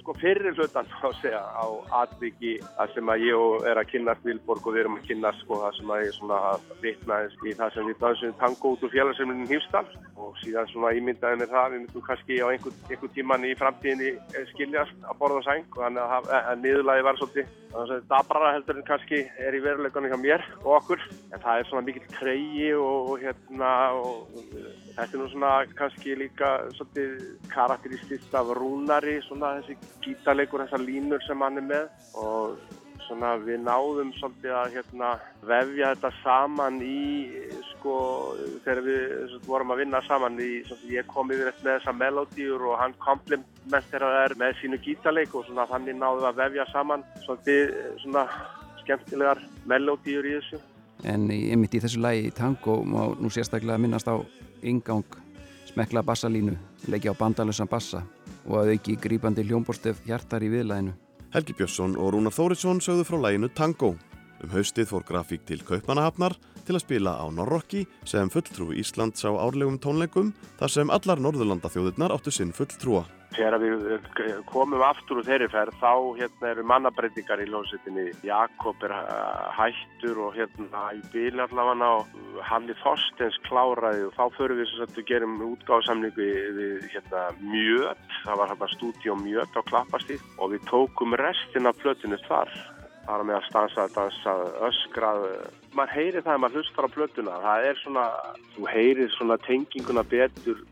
[0.00, 1.64] sko fyrir hlutan á segja á
[2.02, 5.60] atviki að sem að ég er að kynnast Vilborg og við erum að kynnast sko
[5.62, 8.92] það sem að ég svona að vitna í það sem við dansum tango út úr
[8.92, 9.86] félagsemlinin Hýmsdal
[10.16, 14.10] og síðan svona ímyndaði mér það við myndum kannski á einhvern, einhvern tíman í framtíðinni
[14.16, 15.68] eh, skiljast að borða sæng.
[15.76, 19.56] Og þannig að, að, að niðurlagi var svolítið þannig að dabrara heldur en kannski er
[19.56, 21.06] í veruleikunni hjá mér og okkur.
[21.32, 26.16] En það er svona mikill treyji og, og hérna og þetta er nú svona kannski
[26.16, 27.12] líka svolítið
[27.52, 31.86] karakteristist af rúnari svona þessi gítarleikur, þessar línur sem hann er með
[32.22, 32.58] og
[33.06, 35.10] svona við náðum svolítið að hérna
[35.46, 37.28] vefja þetta saman í
[37.72, 37.96] sko
[38.64, 41.98] þegar við svona, vorum að vinna saman í svona ég kom yfir eftir með þessar
[42.00, 46.70] melodíur og hann komplementera þær með sínu gítarleik og svona þannig náðum við að vefja
[46.72, 48.26] saman svolítið svona
[48.82, 50.62] skemmtilegar melodíur í þessu.
[51.04, 54.16] En einmitt í þessu lagi tango má nú sérstaklega minnast á
[54.62, 55.04] ingang
[55.68, 56.56] smekla bassalínu,
[56.88, 58.02] leikja á bandalösan bassa
[58.46, 60.94] og að auki grípandi hljómborstef hjartar í viðlæðinu.
[61.34, 63.96] Helgi Björnsson og Rúnar Þóritsson sögðu frá læginu Tango.
[64.40, 66.36] Um haustið fór grafík til Kaupanahafnar
[66.66, 72.14] til að spila á Norrokki sem fulltrúi Íslands á árlegum tónleikum þar sem allar Norðurlandaþjóðirnar
[72.14, 73.06] áttu sinn fulltrúa.
[73.36, 78.06] Þegar við eh, komum aftur úr þeirri ferð þá hérna eru mannabreitingar í lónsettinni.
[78.24, 82.14] Jakob er eh, hættur og hérna í bíl allavega og
[82.48, 88.08] Halli Þorstens kláraði og þá förum við svo að við gerum útgáðsamningu við, hérna Mjöt,
[88.22, 92.52] það var hérna stúdíu Mjöt á Klappastíð og við tókum restin af plötinu þar.
[93.06, 94.36] Það var með að stansa, dansa,
[94.66, 95.30] öskrað.
[95.76, 97.32] Maður heyri það að maður hlustar á plötuna.
[97.42, 98.04] Það er svona,
[98.54, 100.62] þú heyrir svona tenginguna betur,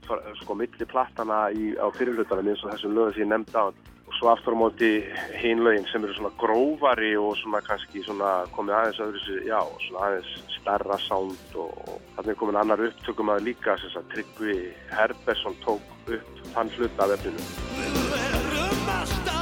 [0.40, 3.68] sko, milli plattana í, á fyrirlutanum eins og þessum lögum sem ég nefndi á.
[4.04, 4.90] og svo aftur á móti
[5.40, 10.32] hinlögin sem eru svona grófari og svona kannski svona komið aðeins öðru já, svona aðeins
[10.58, 14.58] stærra sound og, þannig komin annar upptökum að líka sem sagt Tryggvi
[14.92, 17.48] Herbersson tók upp þann hluta af efninu.
[17.80, 19.33] Erum alltaf að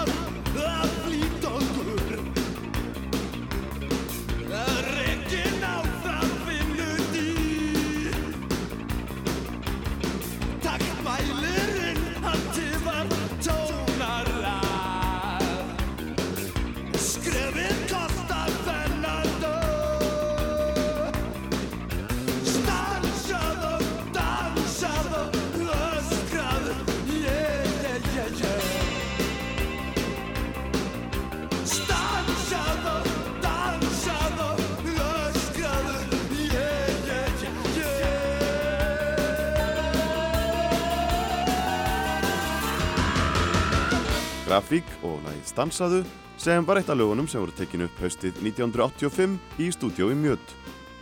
[44.53, 45.99] Grafík og lagið Stansaðu
[46.37, 50.51] sem var eitt af lögunum sem voru tekin upp haustið 1985 í stúdiói Mjöt.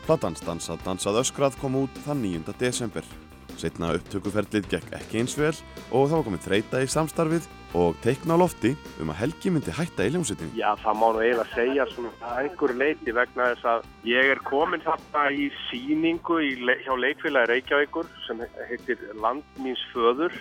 [0.04, 2.54] Platan Stansað dansað öskrað kom út þann 9.
[2.60, 3.02] desember.
[3.58, 5.50] Setna upptökuferlið gekk ekki eins vel
[5.90, 7.48] og það var komið þreita í samstarfið
[7.80, 8.70] og teikna á lofti
[9.02, 10.54] um að Helgi myndi hætta í ljómsveitinni.
[10.60, 14.44] Já, það má nú eiginlega segja svona að einhverju leiti vegna þess að ég er
[14.46, 16.54] komin þarna í síningu í,
[16.86, 20.38] hjá leikfélagi Reykjavíkur sem heitir Land míns föður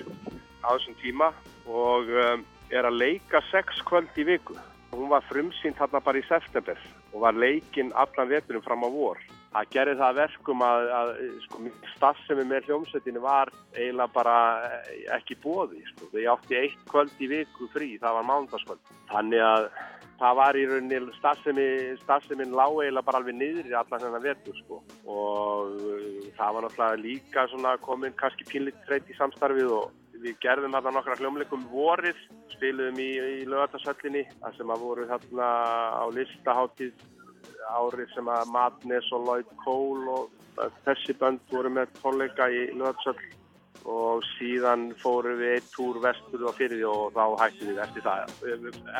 [0.62, 1.34] á þessum tíma
[1.66, 4.56] og um, er að leika sex kvöld í viku.
[4.94, 6.80] Hún var frumsýnd þarna bara í september
[7.14, 9.22] og var leikinn allan veturum fram á vor.
[9.50, 11.12] Það gerði það að verkum að, að
[11.46, 11.62] sko,
[11.96, 14.36] stassemi með hljómsveitinu var eiginlega bara
[14.68, 15.82] eh, ekki bóði.
[15.90, 16.10] Sko.
[16.14, 18.92] Ég átti eitt kvöld í viku frí, það var mánudagskvöld.
[19.10, 19.70] Þannig að
[20.20, 21.68] það var í rauninni starfsemi,
[22.04, 24.82] starfsemin lág eiginlega bara alveg niður í allan þennan vetur sko.
[25.10, 27.48] Og uh, það var náttúrulega líka
[27.86, 29.90] komin kannski pínlítið þreytt í samstarfið og
[30.24, 32.20] við gerðum þarna nokkra hljómleikum vorið,
[32.56, 33.10] spiluðum í,
[33.42, 35.50] í lögatarsöllinni, þar sem að voru þarna
[35.96, 37.08] á listaháttíð
[37.70, 43.36] árið sem að Madness og Lloyd Cole og þessi bönd voru með tónleika í lögatarsöll
[43.90, 48.06] og síðan fórum við eitt túr vestur og fyrir því og þá hættum við eftir
[48.06, 48.36] það.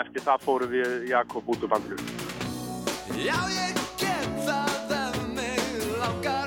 [0.04, 2.02] Eftir það fórum við Jakob út úr bandinu.
[3.20, 6.39] Já, ég get það ef mig langar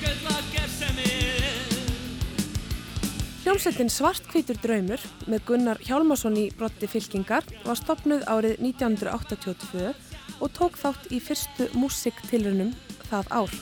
[0.00, 1.12] gull og gersemi
[3.44, 9.92] Hljómsveitin Svartkvítur draumur með Gunnar Hjálmarsson í brotti fylkingar var stopnuð árið 1982
[10.40, 12.72] og tók þátt í fyrstu músiktilrunum
[13.10, 13.54] það ár.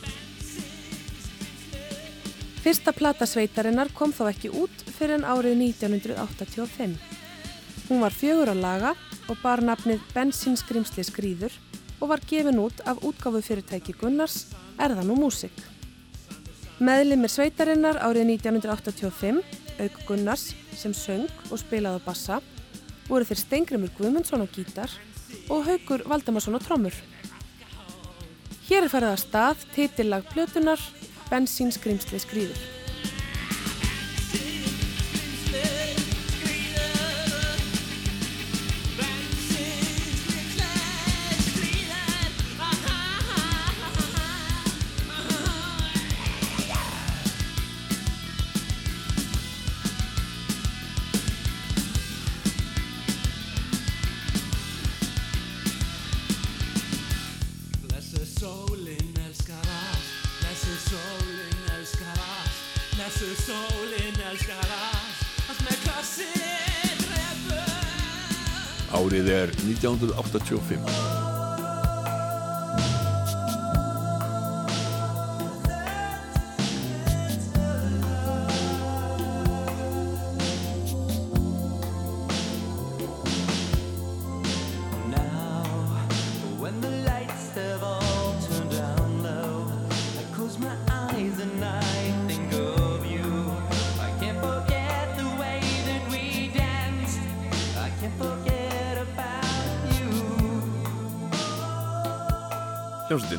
[2.62, 6.96] Fyrsta plata sveitarinnar kom þó ekki út fyrir en árið 1985.
[7.86, 8.94] Hún var fjögur á laga
[9.30, 11.54] og bar nafnið Bensinskrimsli skrýður
[12.00, 14.48] og var gefin út af útgáfu fyrirtæki Gunnars
[14.82, 15.54] Erðan og Músik.
[16.82, 19.38] Meðlimir sveitarinnar árið 1985,
[19.82, 22.40] auk Gunnars sem söng og spilaði á bassa,
[23.08, 24.92] voru þeir Stengrimur Guðmundsson á gítar
[25.48, 26.94] og Haugur Valdemarsson á trommur.
[28.66, 30.80] Hér er farið að stað titillag plötunar
[31.30, 32.75] Bensín skrimsli skrýður.
[69.80, 71.15] 1985.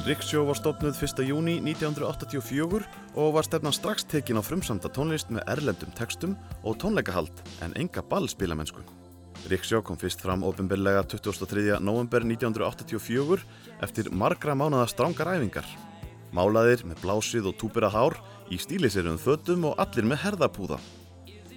[0.08, 1.18] Riksjó var stopnuð 1.
[1.28, 2.86] júni 1984
[3.20, 8.06] og var stefnan strax tekin á frumsamda tónlist með erlendum textum og tónleikahald en enga
[8.08, 8.86] ballspilamennsku.
[9.52, 11.82] Riksjó kom fyrst fram ofinbellega 23.
[11.84, 13.44] november 1984
[13.84, 15.68] eftir margra mánada strángar æfingar.
[16.32, 18.16] Málaðir með blásið og túpera hár
[18.48, 20.80] í stíliserum fötum og allir með herðapúða.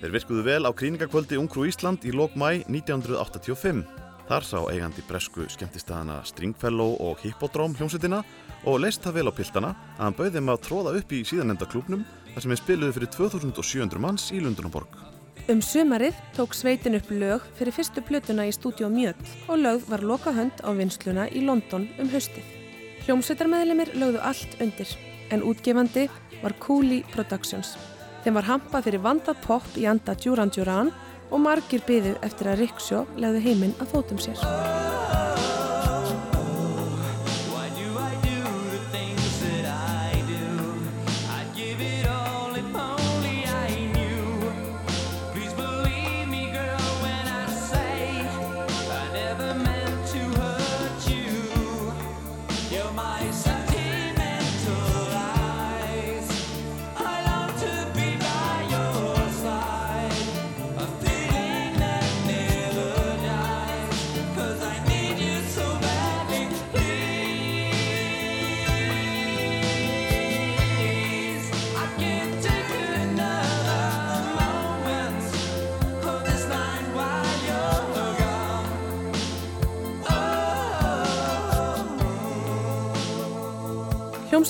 [0.00, 4.09] Þeir virkuðu vel á kríningakvöldi Ungfrú Ísland í lok mæ 1985.
[4.30, 8.20] Þar sá eigandi bresku skemmtistæðana Stringfellow og Hippodrome hljómsveitina
[8.70, 11.66] og leist það vel á piltana að hann bauði þeim að tróða upp í síðanenda
[11.66, 14.94] klúbnum þar sem þeir spiluðu fyrir 2700 manns í Lundunarborg.
[15.50, 19.18] Um sumarið tók sveitin upp lög fyrir fyrstu plötuna í stúdíu Mjöll
[19.50, 22.46] og lögð var loka hönd á vinsluna í London um haustið.
[23.08, 24.94] Hljómsveitarmeðlimir lögðu allt undir
[25.34, 26.06] en útgefandi
[26.44, 27.74] var Cooley Productions.
[28.22, 30.94] Þeim var hampað fyrir vandað pop í anda Duran Duran
[31.30, 34.69] og margir byðu eftir að Riksjó legðu heiminn að fótum sér.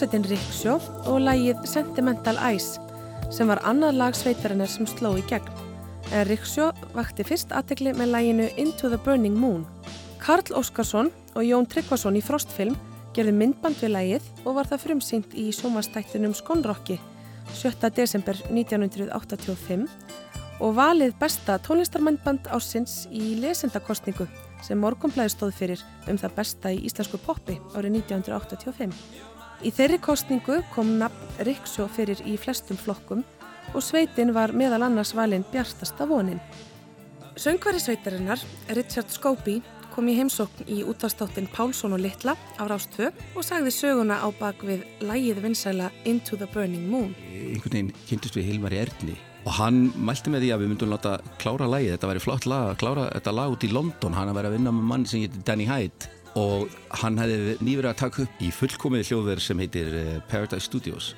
[0.00, 0.74] Hljómsveitin Riksjó
[1.12, 2.78] og lagið Sentimental Eyes
[3.28, 5.50] sem var annað lag sveitarinnar sem sló í gegn.
[6.08, 9.66] En Riksjó vakti fyrst aðtekli með laginu Into the Burning Moon.
[10.22, 12.78] Karl Óskarsson og Jón Tryggvason í Frostfilm
[13.12, 16.96] gerði myndband við lagið og var það frumsýnt í sjómastættunum Skonrokki
[17.60, 17.90] 7.
[17.92, 19.84] desember 1985
[20.64, 24.24] og valið besta tónlistarmyndband ásins í lesendakostningu
[24.64, 28.96] sem Morgonblæði stóð fyrir um það besta í íslensku poppi árið 1985.
[29.60, 33.20] Í þeirri kostningu kom nafn Riksjó fyrir í flestum flokkum
[33.76, 36.40] og sveitin var meðal annars valinn bjartasta vonin.
[37.36, 38.40] Söngvari sveitarinnar,
[38.72, 39.60] Richard Scobie,
[39.92, 44.62] kom í heimsókn í útastáttin Pálsson og Littla á Rástvö og sagði söguna á bak
[44.64, 47.12] við lægið vinsæla Into the Burning Moon.
[47.28, 50.92] einhvern veginn kynntist við Hilmar í Erni og hann mælti með því að við myndum
[50.92, 54.40] láta klára lagið, þetta væri flott lag klára þetta lag út í London, hann að
[54.40, 56.70] vera að vinna með mann sem heitir Danny Hyde og
[57.02, 61.14] hann hefði nýverið að taka upp í fullkomið hljóðverð sem heitir eh, Paradise Studios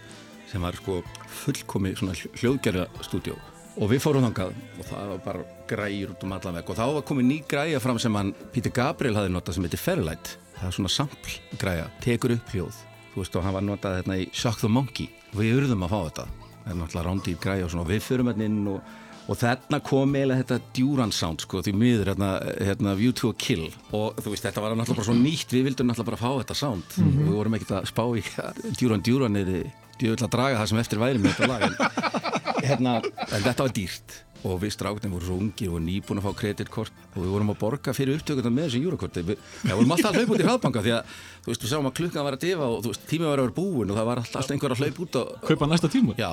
[0.51, 1.01] sem var sko
[1.43, 2.05] fullkomið
[2.41, 3.37] hljóðgerða stúdjó
[3.73, 6.87] og við fórum þangað og það var bara græjur út um allan veg og þá
[6.99, 10.71] var komið ný græja fram sem hann Peter Gabriel hafði notað sem heitir Fairlight það
[10.71, 12.81] er svona sample græja, tekur upp hljóð.
[13.13, 15.09] Þú veist og hann var notað hérna í Shock the Monkey.
[15.33, 16.27] Og við urðum að fá þetta.
[16.53, 17.89] Það er náttúrulega rándýr græja og svona.
[17.91, 18.93] Við förum hérna inn og,
[19.33, 22.31] og þarna kom eiginlega þetta Duran sound sko því miður hérna,
[22.61, 23.69] hérna View to a Kill.
[23.97, 26.59] Og þú veist þetta var náttúrulega bara svo nýtt við vildum náttúrulega bara fá þetta
[26.59, 26.99] sound.
[26.99, 27.23] Mhm.
[27.29, 28.25] við vorum ekkert að spá í
[28.81, 29.55] Duran Duran er
[30.03, 31.81] djöfull að draga það sem eftir væri með þetta lag en,
[32.69, 32.99] hérna,
[33.31, 34.21] en þetta var dýrt.
[34.43, 37.61] Og við stráknum vorum svo ungi og nýbúin að fá kreditkort og við vorum að
[37.61, 40.83] borga fyrir upptökuna með þessi júrakorti við við vorum alltaf að hlaupa út í hraðbanka
[40.83, 41.13] því að
[41.45, 43.57] þú veist, við sáum að klukkan var að difa og veist, tímið var að vera
[43.61, 46.17] búin og það var alltaf einhver að hlaupa út og Kaupa næsta tíma?
[46.19, 46.33] Já,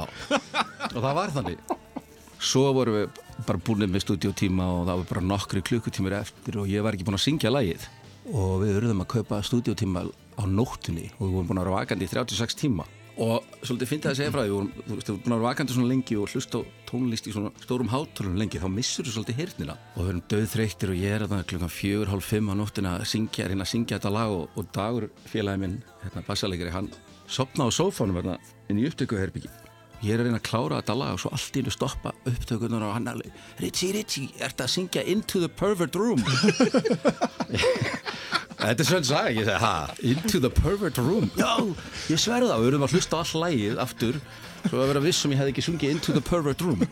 [0.90, 1.62] og það var þannig
[2.40, 6.70] Svo vorum við bara búin með stúdíotíma og það var bara nokkri klukkutímur eftir og
[6.72, 7.84] ég var ekki búin að syngja lagið.
[8.32, 12.08] Og við urðum að kaupa stúdíotíma á nóttunni og við vorum búin að vera vakandi
[12.08, 12.88] í 36 tíma.
[13.20, 15.92] Og svolítið fyndi það að segja frá því við vorum, búin að vera vakandi svona
[15.92, 19.76] lengi og hlusta á tónlist í svona stórum hátölum lengi þá missur þú svolítið hirtnina
[19.76, 23.10] og við erum döðþreyttir og ég er þarna klukkan fjögur, hálf fimm á nóttina að
[23.12, 26.88] syngja, reyna að syngja þetta lag og, og dagur félagi minn, hérna bassalegri, hann
[27.28, 28.40] sopna á sófánum hérna
[28.72, 29.52] inn í upptökuherbyggi
[30.04, 32.86] ég er að reyna að klára þetta lag og svo allt í hennu stoppa upptökunar
[32.88, 36.24] og hann alveg Ritchie, Ritchie, ert að syngja Into the Pervert Room?
[38.60, 41.30] Þetta er svona saga, ég segi, ha, Into the Pervert Room.
[41.40, 41.54] Já,
[42.12, 44.18] ég sverða það, við erum að hlusta all lagið aftur.
[44.66, 46.84] Svo að vera viss sem ég hefði ekki sungið Into the Pervert Room.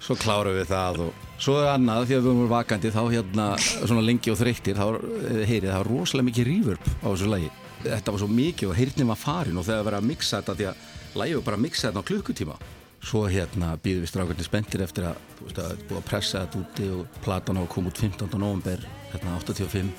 [0.00, 3.50] Svo klárum við það og svo er annað því að við erum vakandi þá hérna
[3.60, 7.52] svona lengi og þreyttir þá eh, heyrið það var rosalega mikið reverb á þessu lagi.
[7.84, 10.70] Þetta var svo mikið og heyrnum var farin og þegar verið að mixa þetta því
[10.72, 10.84] að
[11.18, 12.56] lagið var bara að mixa þetta á klukkutíma.
[13.04, 16.60] Svo hérna býðum við strákarnir spenntir eftir að, þú veist, að búið að pressa þetta
[16.62, 18.38] úti og platan á að koma út 15.
[18.40, 19.90] november hérna 85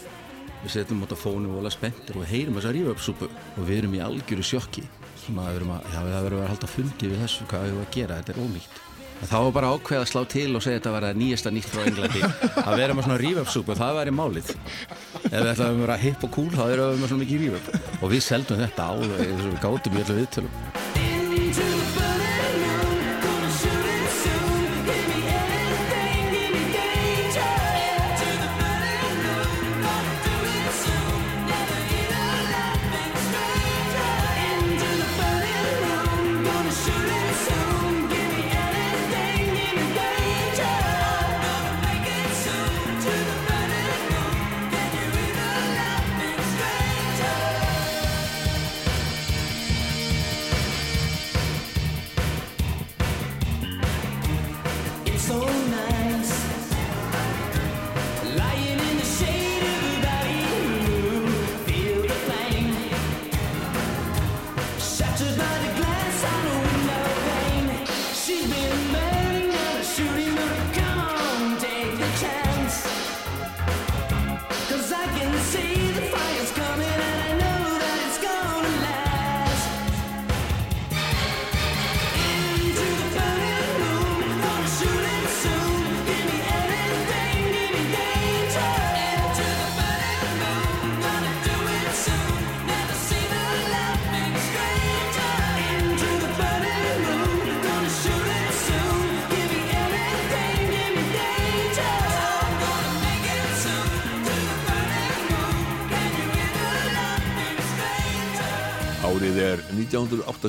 [0.64, 4.00] við setjum út á fónu og alveg spenntir og heyrum þessa ríföpsúpu og við erum
[4.00, 4.88] í algjöru sjokki.
[5.22, 7.86] Svona við erum að, já það verður að halda fundi við þessu, hvað við erum
[7.86, 8.84] að gera, þetta er
[9.22, 11.72] en þá var bara ákveð að slá til og segja þetta var að nýjasta nýtt
[11.72, 12.24] frá Englandi.
[12.68, 14.52] Að vera með svona ríföpsúpu, það væri málið.
[14.52, 18.00] Ef við ætlaðum að vera hipp og cool þá erum við með svona mikið reverb
[18.02, 21.05] og við seldum þetta eins og við gátum í öllu viðtölum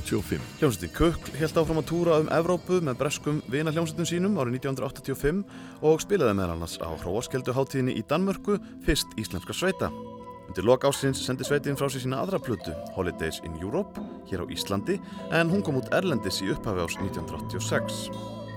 [0.07, 0.41] 1985.
[0.61, 5.41] Hljómsveitin Kukl held áfram að túra um Evrópu með breskum vina hljómsveitum sínum árið 1985
[5.83, 9.91] og spilaði meðal annars á Hróaskeldu hátíðinni í Danmörku, fyrst íslenska sveita.
[10.47, 13.99] Undir lok ásins sendi sveitin frá sér sína aðra plötu, Holidays in Europe,
[14.31, 15.01] hér á Íslandi,
[15.35, 18.07] en hún kom út erlendis í upphafi ás 1986.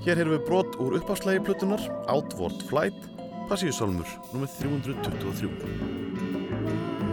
[0.06, 3.10] Hér heyrðum við brot úr uppháslagi plötunar, Outward Flight,
[3.50, 4.50] Passíusálmur, nr.
[4.62, 7.09] 323.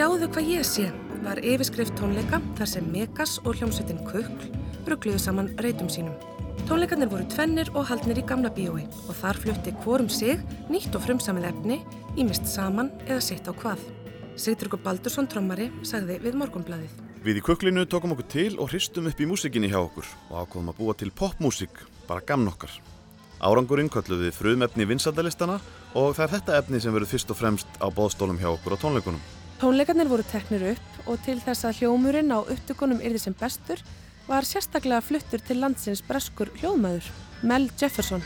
[0.00, 0.84] Sjáðu hvað ég sé
[1.20, 4.46] var yfirskrift tónleika þar sem Megas og hljómsveitin Kukl
[4.88, 6.14] ruggluðu saman reytum sínum.
[6.64, 10.40] Tónleikarnir voru tvennir og haldnir í gamla bíói og þar flutti hvorum sig
[10.72, 11.76] nýtt og frumsamið efni,
[12.16, 13.82] ímist saman eða sitt á hvað.
[14.40, 16.94] Sigtryggur Baldursson trommari sagði við morgunbladið.
[17.20, 20.70] Við í Kuklinu tókum okkur til og hristum upp í músikinni hjá okkur og ákvaðum
[20.72, 22.72] að búa til popmúsík, bara gamn okkar.
[23.44, 25.58] Árangurinn kölluði frumefni vinsaldalistana
[25.92, 28.82] og það er þetta efni sem verður fyrst og fremst á bóðstólum hjá okkur á
[28.86, 29.20] tónleikunum.
[29.60, 33.82] Tónleikarnir voru teknir upp og til þess að hljómurinn á upptökunum yrði sem bestur
[34.24, 37.10] var sérstaklega fluttur til landsins breskur hljóðmaður,
[37.44, 38.24] Mel Jefferson.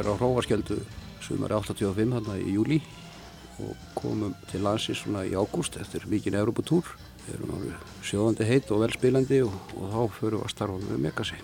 [0.00, 0.80] Er á Hrófaskjöldu
[1.20, 2.80] sumari 85 hann í júli
[3.60, 6.86] og komum til landsins svona í ágúst eftir mikinn Europatúr.
[7.26, 11.02] Við erum árið sjóðandi heit og velspilandi og, og þá förum við að starfa með
[11.04, 11.40] Megasi.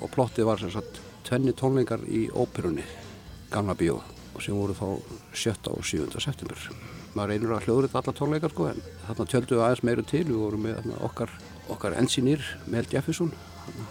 [0.00, 2.86] Og plottið var sem sagt tvenni tónleikar í óperunni,
[3.50, 3.98] Gamla Bíó,
[4.40, 4.86] sem voru þá
[5.34, 5.56] 7.
[5.74, 6.06] og 7.
[6.22, 6.68] september.
[7.16, 10.26] Maður reynir að hljóður þetta alla tónleikar sko, en þarna tjöldum við aðeins meiru til.
[10.30, 11.34] Við vorum með þarna, okkar,
[11.74, 13.34] okkar ensinýr, Mel Jefferson,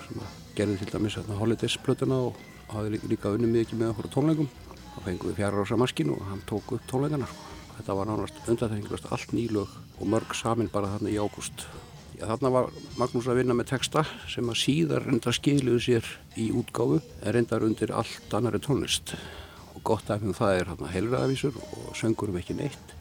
[0.08, 0.24] sem
[0.56, 2.40] gerði til dæmis Holidays-plötuna og
[2.74, 4.50] hafði líka, unni mikið með okkur tónleikum.
[4.96, 7.30] Þá fengum við fjara ása maskinu og hann tók upp tónleikana.
[7.30, 7.50] Sko.
[7.80, 11.62] Þetta var nánast undatengilast allt nýlög og mörg samin bara þarna í ágúst.
[12.20, 16.98] Þarna var Magnús að vinna með texta sem að síðar reynda skiluðu sér í útgáfu
[17.00, 19.14] en reyndar undir allt annari tónlist.
[19.72, 22.92] Og gott af því það er hérna heilræðavísur og söngurum ekki neitt.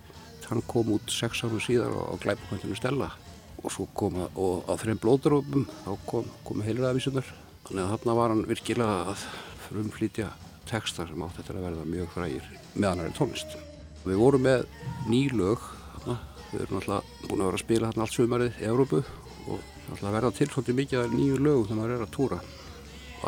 [0.46, 3.10] Hann kom út sex árum síðar á glæpakvöntinu Stella
[3.58, 4.38] og svo kom að,
[4.70, 7.34] á þreim blóðurópum þá kom, kom heilræðavísunar.
[7.66, 9.26] Þannig að þarna var hann virkilega að
[9.68, 10.28] frumflýtja
[10.68, 13.56] texta sem átt þetta að verða mjög frægir með annari tónlist.
[14.04, 14.66] Við vorum með
[15.08, 15.64] ný lög,
[15.94, 16.18] þarna.
[16.52, 19.02] við erum alltaf búin að vera að spila þarna allt sumarið í Európu
[19.48, 19.58] og
[19.92, 22.38] alltaf verða til svolítið mikið af nýju lögum þegar maður er að túra.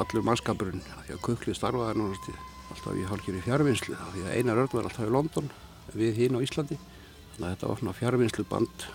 [0.01, 2.39] Allur mannskapurinn, því að Kukli starfaði núna
[2.71, 5.51] alltaf í hálfgjörði fjárvinnslu, af því að Einar Örn var alltaf í London,
[5.97, 6.79] við hinn á Íslandi.
[7.35, 8.87] Þannig að þetta var svona fjárvinnslu band,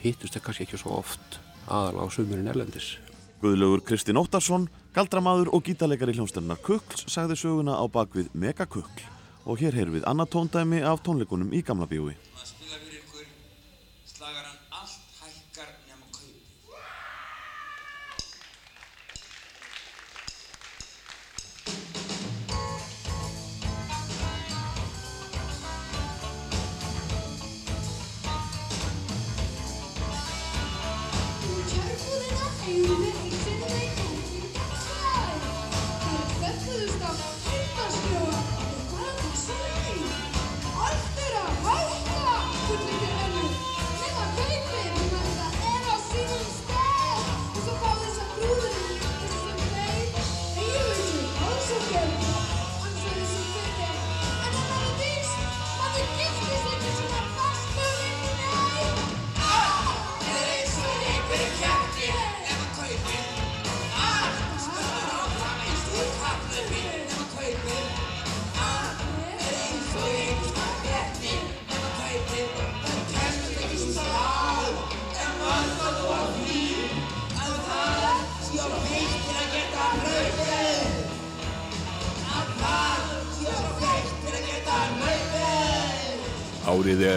[0.00, 1.38] hittust það kannski ekki svo oft
[1.68, 2.94] aðal á sumurinn erlendis.
[3.42, 9.04] Guðlaugur Kristinn Óttarsson, galdramaður og gítarleikari hljómsdæmnar Kukls sagði söguna á bakvið Mega Kukl
[9.44, 12.14] og hér heyrum við annað tóndæmi af tónleikunum í Gamla bíói.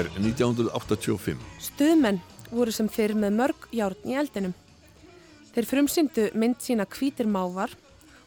[0.02, 1.38] Er 1985.
[1.62, 2.20] Stuðmenn
[2.52, 4.54] voru sem fyrr með mörg járn í eldinum.
[5.52, 7.74] Þeir frumsýndu mynd sína hvítir mávar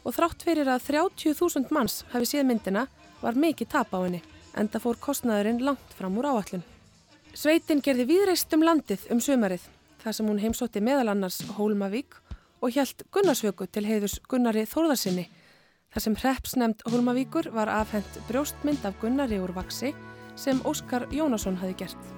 [0.05, 2.85] og þrátt fyrir að 30.000 manns hafi séð myndina
[3.21, 4.21] var mikið tap á henni,
[4.55, 6.65] enda fór kostnaðurinn langt fram úr áallun.
[7.35, 9.65] Sveitin gerði víðreist um landið um sömarið,
[10.03, 12.19] þar sem hún heimsótti meðal annars Hólmavík
[12.61, 15.25] og hjælt Gunnarsvöku til heiðus Gunnari Þórðarsinni,
[15.91, 19.95] þar sem hreppsnemd Hólmavíkur var afhent brjóstmynd af Gunnari úr vaksi
[20.35, 22.11] sem Óskar Jónasson hafi gert.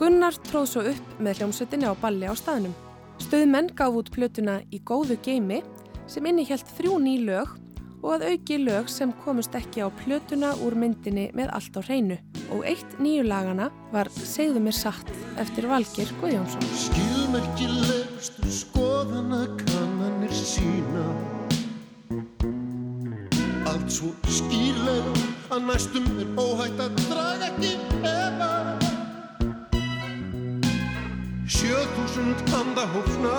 [0.00, 2.74] Gunnar tróð svo upp með hljómsveitinni á balli á staðnum.
[3.22, 5.60] Stöðmenn gaf út plötuna í góðu geimi
[6.10, 7.52] sem innihjalt þrjú ný lög
[8.02, 12.18] og að auki lög sem komust ekki á plötuna úr myndinni með allt á hreinu.
[12.50, 16.66] Og eitt nýju lagana var Segðu mér satt eftir Valgir Guðjónsson.
[16.86, 21.06] Skilmerkilegustu skoðana kannanir sína
[23.72, 25.12] Allt svo skýrlega
[25.54, 27.70] að næstum er óhætt að draga ekki
[28.04, 28.50] efa.
[31.48, 33.32] Sjöþúsund handahófna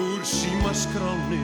[0.00, 1.42] úr símaskráni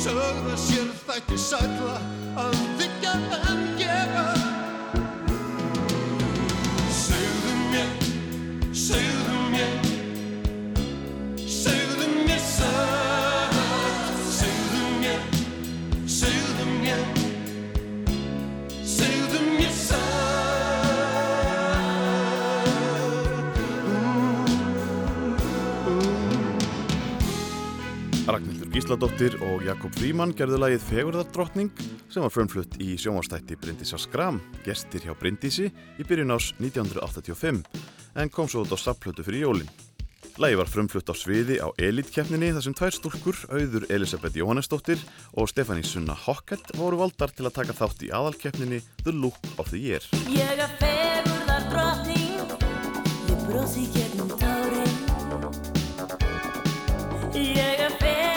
[0.00, 1.98] Sögða sér þætti sætla
[2.46, 3.43] að þykja en
[28.34, 31.68] Ragnhildur Gísladóttir og Jakob Fríman gerðu lagið Fegurðardrottning
[32.10, 37.60] sem var frumflutt í sjónvastætti Bryndísa Skram, gestir hjá Bryndísi í byrjun ás 1985
[38.18, 39.70] en kom svo út á sapplötu fyrir jólin.
[40.42, 45.04] Lagið var frumflutt á sviði á Elite-keppninni þar sem tvær stúlkur, auður Elisabeth Jóhannesdóttir
[45.38, 49.70] og Stefanie Sunna Hockett voru valdar til að taka þátt í aðalkeppninni The Look of
[49.70, 50.02] the Year.
[50.26, 52.58] Ég er fegurðar drottning
[53.30, 54.53] Ég brosi gegnum tárin
[57.34, 58.33] Ég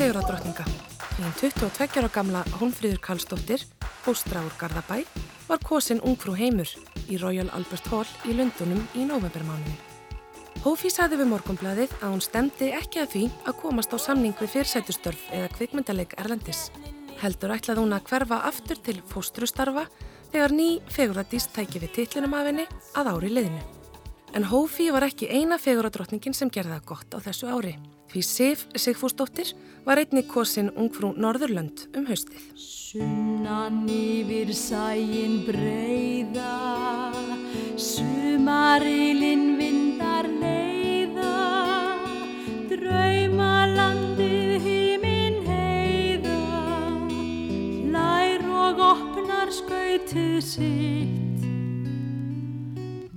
[0.00, 0.64] feguradrottninga.
[1.18, 3.66] Þín 22 ára gamla Hólmfríður Karlsdóttir,
[4.00, 5.02] fóstra úr Garðabæ,
[5.44, 6.70] var kosin ungfrú heimur
[7.12, 9.74] í Royal Albert Hall í Lundunum í novembermánuði.
[10.64, 14.54] Hófi saði við morgunbladið að hún stemdi ekki að því að komast á samning við
[14.54, 16.70] fyrrsætustörf eða kvikmyndaleik Erlendis.
[17.20, 19.84] Heldur ætlaði hún að hverfa aftur til fóstrustarfa
[20.32, 22.66] þegar ný feguradís tæki við titlinum af henni
[22.96, 23.79] að ári liðinu.
[24.30, 27.72] En Hófi var ekki eina feguradrottningin sem gerði það gott á þessu ári.
[28.10, 29.52] Því Sif Sigfúsdóttir
[29.86, 32.42] var einni kosin ungfrú Norðurlönd um haustið.
[32.58, 36.54] Sunnan yfir sæin breiða,
[37.78, 41.34] sumarilinn vindar leiða,
[42.70, 46.42] draumalandið hímin heiða,
[47.94, 51.29] lær og opnar skautið sitt,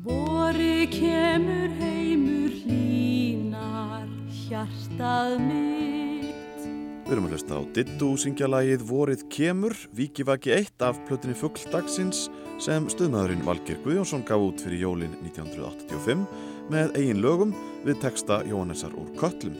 [0.04, 4.08] vori kemur heimur hlínar
[4.44, 6.66] hjartað mitt.
[7.04, 11.64] Við erum að hlusta á Dittu syngja lagið Vorið kemur, Víkivaki 1 af plötunni Fugl
[11.72, 12.26] dagsins
[12.64, 16.26] sem stuðmaðurinn Valgeir Guðjónsson gaf út fyrir jólin 1985
[16.74, 17.54] með eigin lögum
[17.84, 19.56] við texta Jóhannesar úr Köllum.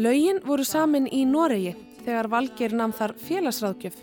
[0.00, 1.74] Laugin voru samin í Noregi
[2.04, 4.00] þegar Valgeir nam þar félagsráðgjöf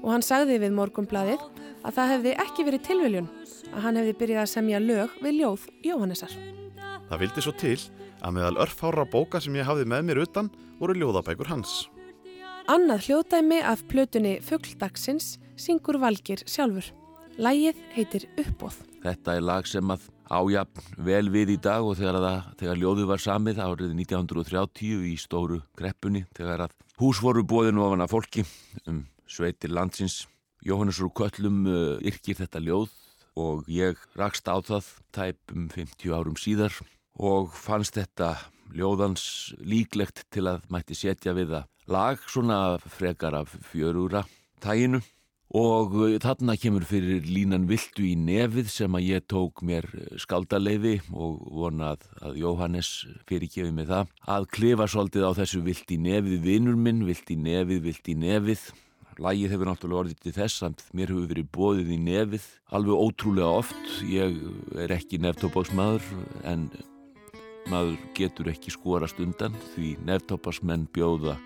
[0.00, 1.44] og hann sagði við morgunbladið
[1.84, 3.30] að það hefði ekki verið tilviljun
[3.70, 6.34] að hann hefði byrjað að semja lög við ljóð Jóhannesar.
[7.10, 7.78] Það vildi svo til
[8.20, 10.50] að meðal örfára bóka sem ég hafði með mér utan
[10.80, 11.88] voru ljóðabækur hans.
[12.70, 16.92] Annað hljóðdæmi af plötunni Fuggdagsins syngur Valgeir sjálfur.
[17.40, 18.76] Lægið heitir Uppbóð.
[19.00, 23.06] Þetta er lag sem að ájafn vel við í dag og þegar, það, þegar ljóðu
[23.10, 28.44] var samið árið 1930 í stóru greppunni þegar að hús voru bóðinu ofan af fólki
[28.86, 30.26] um sveitir landsins.
[30.62, 32.92] Jóhannes úr Köllum uh, yrkir þetta ljóð
[33.38, 36.74] og ég rakst á það tæpum 50 árum síðar
[37.20, 38.34] og fannst þetta
[38.74, 44.24] ljóðans líklegt til að mætti setja við það lag svona frekar af fjörúra
[44.62, 45.00] tæginu
[45.50, 49.88] og þarna kemur fyrir línan viltu í nefið sem að ég tók mér
[50.22, 52.90] skaldaleifi og vonað að Jóhannes
[53.26, 54.12] fyrirgefi mig það.
[54.30, 58.14] Að klifa svolítið á þessu vilt í nefið vinnur minn, vilt í nefið, vilt í
[58.14, 58.62] nefið
[59.20, 63.48] Lægið hefur náttúrulega orðið til þess að mér hefur verið bóðið í nefið alveg ótrúlega
[63.60, 63.90] oft.
[64.08, 64.38] Ég
[64.80, 66.06] er ekki neftópásmaður
[66.48, 66.70] en
[67.68, 71.36] maður getur ekki skorast undan því neftópásmenn bjóða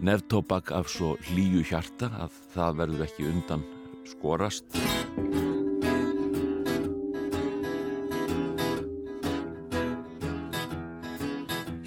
[0.00, 3.66] neftópak af svo hlýju hjarta að það verður ekki undan
[4.08, 4.64] skorast.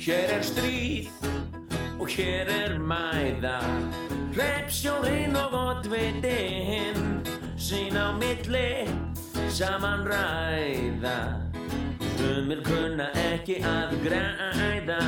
[0.06, 1.10] Hér er stríð
[1.98, 3.58] og hér er mæða
[4.40, 7.00] Hreppsjórinn og oddvitinn
[7.60, 8.88] sín á milli.
[9.52, 11.18] Saman ræða.
[12.16, 15.02] Sumir kunna ekki að græða.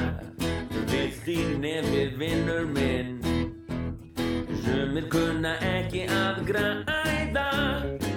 [0.91, 3.23] Vilt í nefið vinnur minn.
[4.65, 8.10] Sumir kunna ekki að græða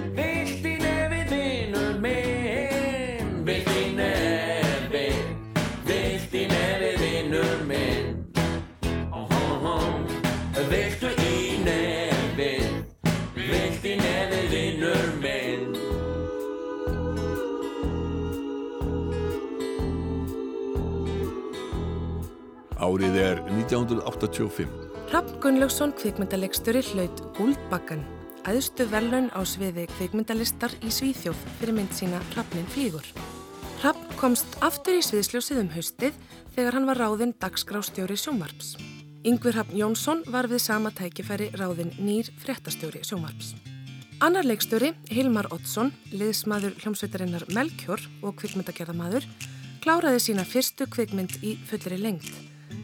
[23.15, 24.71] Árið er 1985.
[25.07, 28.01] Hrafn Gunnlaugsson kvikmyndalegstöri hlaut Guldbakkan,
[28.43, 33.05] æðstu velun á sviði kvikmyndalistar í Svíþjóð fyrir mynd sína Hrafnin flýgur.
[33.79, 36.17] Hrafn komst aftur í sviðsljósið um haustið
[36.57, 38.73] þegar hann var ráðinn dagskrástjóri sjónvarps.
[39.23, 43.53] Yngvi Hrafn Jónsson var við sama tækifæri ráðinn nýr fréttastjóri sjónvarps.
[44.19, 49.29] Annar leikstjóri, Hilmar Oddsson, liðsmaður hljómsveitarinnar Melkjör og kvikmyndagerðamaður,
[49.87, 52.35] kláraði sína fyrstu kvikmynd í fullri lengt,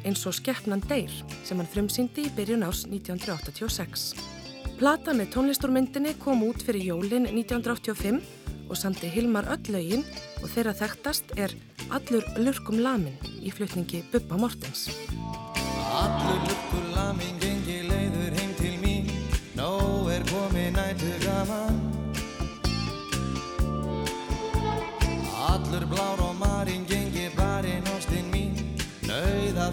[0.05, 1.11] eins og Skeppnan Deyr,
[1.45, 4.11] sem hann frumsýndi í byrjun ás 1986.
[4.79, 8.21] Plata með tónlistúrmyndinni kom út fyrir jólin 1985
[8.71, 10.05] og samti Hilmar öll lögin
[10.41, 11.53] og þeirra þekktast er
[11.91, 14.87] Allur lurkum lamin í flutningi Bubba Mortens.
[15.91, 19.11] Allur lukkur lamin gengi leiður heim til mín
[19.59, 21.90] Nó er komið nættu gaman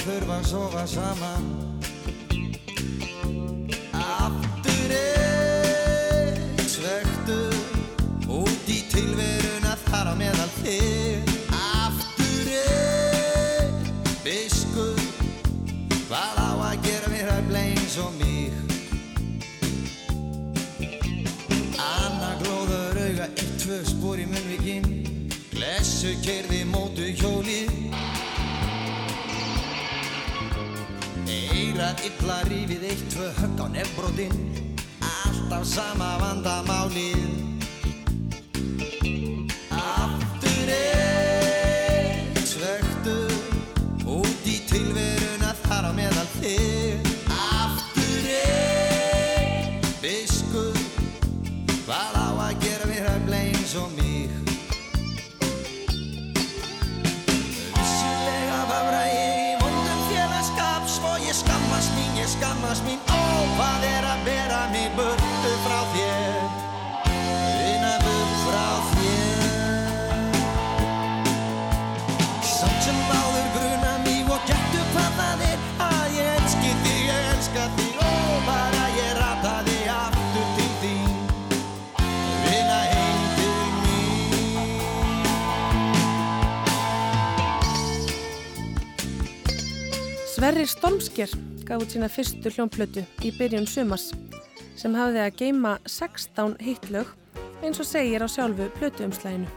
[0.09, 1.49] þurfa að sofa saman.
[3.93, 7.37] Aftur einn svektu
[8.39, 11.29] Út í tilveruna þar á meðal þig.
[11.53, 13.85] Aftur einn
[14.25, 15.05] biskup
[16.09, 18.53] Hvað á að gera mér að bleins og mig?
[21.77, 24.89] Anna glóður auga Eitt, tvö spór í munnvíkin
[25.53, 27.78] Glessu kerði mótu hjóli
[31.85, 34.41] að illa rífið eitt, tvö högg á nefnbrotinn
[35.01, 37.48] Alltaf sama vandamálið
[62.39, 63.19] skammast mín, Ó,
[63.59, 66.41] hvað er að bera mig burtu frá þér?
[67.73, 69.43] Una burt frá þér.
[72.47, 75.59] Samt sem áður gruna mig og gettu hvað það er
[75.89, 77.93] Að ég elski þig, ég elska þig.
[77.99, 78.01] Ó,
[78.47, 81.13] bara ég rataði aftur til þín.
[82.47, 84.79] Vinna heim til mín.
[90.37, 91.31] Sverrir Stormsker
[91.69, 94.11] gaf út sína fyrstu hljómplötu í byrjun sumars
[94.79, 97.11] sem hafði að geima 16 hittlög
[97.61, 99.49] eins og segir á sjálfu plötuumslæginu.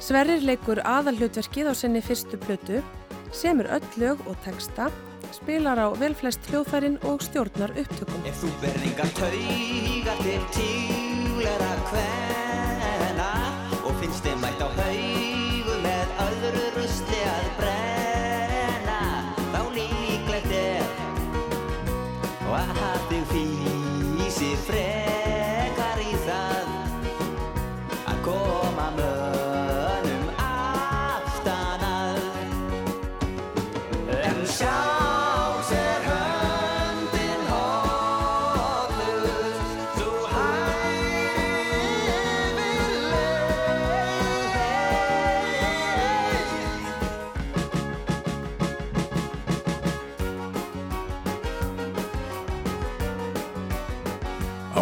[0.00, 2.84] Sverrir leikur aðalhlutverkið á sinni fyrstu plötu,
[3.34, 4.90] semur öll lög og texta,
[5.34, 8.22] spilar á velflest hljóðfærin og stjórnar upptökum.
[8.28, 13.30] Ef þú berðingar taugar til tíulegra hvena
[13.82, 17.79] og finnst þið mætt á haugu með öðru rusli að brenna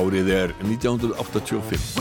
[0.08, 1.97] Árið er 1985.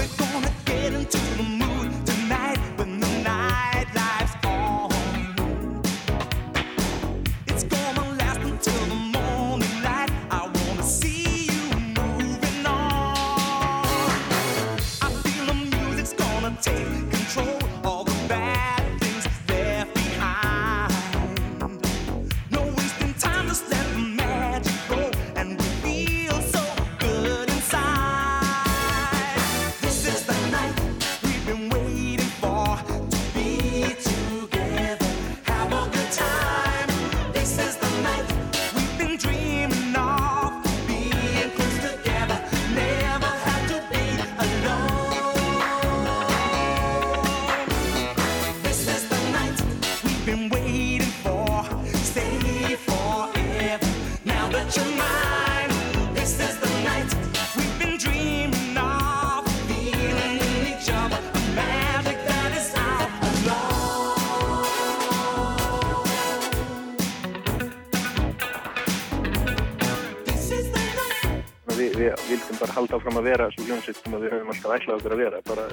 [72.78, 75.66] halda áfram að vera svo hljómsveit sem við höfum alltaf ætlað okkur að vera, bara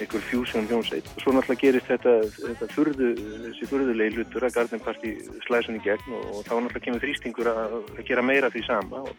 [0.00, 1.10] einhver fusion hljómsveit.
[1.14, 3.10] Og svo náttúrulega gerist þetta, þetta furðu,
[3.48, 5.14] þessi furðulegi hlutur að Garden Party
[5.46, 7.76] slæsun í gegn og, og þá náttúrulega kemur þrýstingur að
[8.08, 9.12] gera meira því sama og,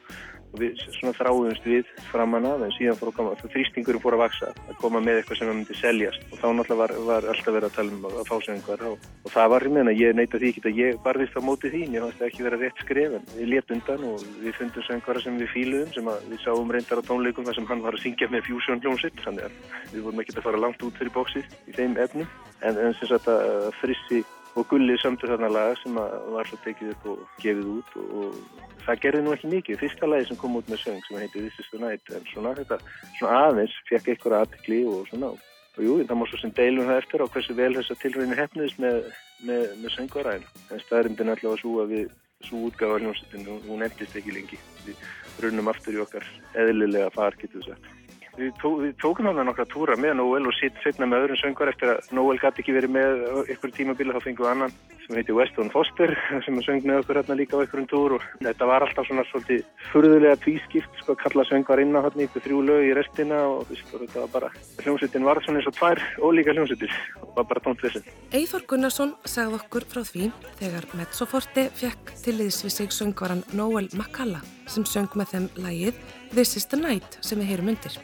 [0.56, 4.24] og við svona þráðumst við framan af en síðan fór að koma, þrýstingurum fór að
[4.24, 6.22] vaksa, að koma með eitthvað sem myndi seljast.
[6.32, 8.80] Og þá náttúrulega var, var alltaf verið að tala um að, að fá sig einhver
[8.90, 8.96] og,
[9.26, 12.02] og það var, meina, ég neita því ekki að ég barðist á móti því, ég
[12.06, 15.36] fannst það ekki vera rétt skref en við létt undan og við fundum söngvara sem
[15.42, 18.32] við fíluðum sem að við sáum reyndar á tónleikum þar sem hann var að syngja
[18.32, 19.54] með Fusion hljómsitt þannig að
[19.92, 24.26] við vorum ekki að fara langt út fyrir bóksið í sem að
[24.56, 28.38] og gullið samtur þarna laga sem að var svo tekið upp og gefið út og
[28.86, 29.82] það gerði nú ekki mikið.
[29.82, 32.56] Fyrsta lagi sem kom út með söng sem heiti This is the Night en svona
[32.60, 32.80] þetta
[33.18, 35.34] svona aðeins fekk eitthvað aðtikli og svona
[35.76, 38.80] og jú, það má svo sem deilum það eftir á hversu vel þessa tilröðinu hefniðist
[38.80, 39.10] með,
[39.48, 40.48] með, með söngvaræðin.
[40.72, 42.06] En staðrindin allavega svo að við
[42.46, 44.60] svo útgáfa hljómsveitin, hún, endist ekki lengi.
[44.86, 46.28] Við runnum aftur í okkar
[46.62, 47.95] eðlilega far, getur við sagt.
[48.36, 51.72] Við, tó, við tókum hann nokkra túra með Noel og sitt setna með öðrum söngvar
[51.72, 54.74] eftir að Noel gæti ekki verið með ykkur tímabili þá fengið við annan
[55.06, 56.12] sem heiti Weston Foster
[56.46, 59.64] sem söng með okkur hérna líka á ykkurum túr og þetta var alltaf svona svolítið
[59.92, 63.72] furðulega tvískipt sko að kalla söngvar inn á hérna ykkur þrjú lög í restina og
[63.72, 64.52] þetta var bara
[64.82, 68.10] hljómsveitin var svona eins og tvær ólíka hljómsveitir og var bara tónt þessin.
[68.36, 73.88] Eithor Gunnarsson sagði okkur frá því þegar Mezzoforte fekk til liðs við sig söngvaran Noel
[73.94, 76.04] McCalla sem söng með þeim lægið
[76.36, 78.02] This is the Night sem við heyrum undir.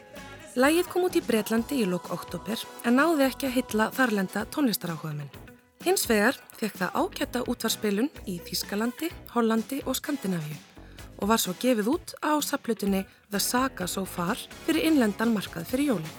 [0.52, 5.14] Lægið kom út í Breitlandi í lók oktober en náði ekki að hylla þarlenda tónlistaráhuga
[5.16, 5.30] minn.
[5.80, 10.58] Hins vegar fekk það ágæta útvarspilun í Þískalandi, Hollandi og Skandinavíu
[11.22, 13.00] og var svo gefið út á saplutinni
[13.30, 16.12] The Saga So Far fyrir innlendan markað fyrir jólin.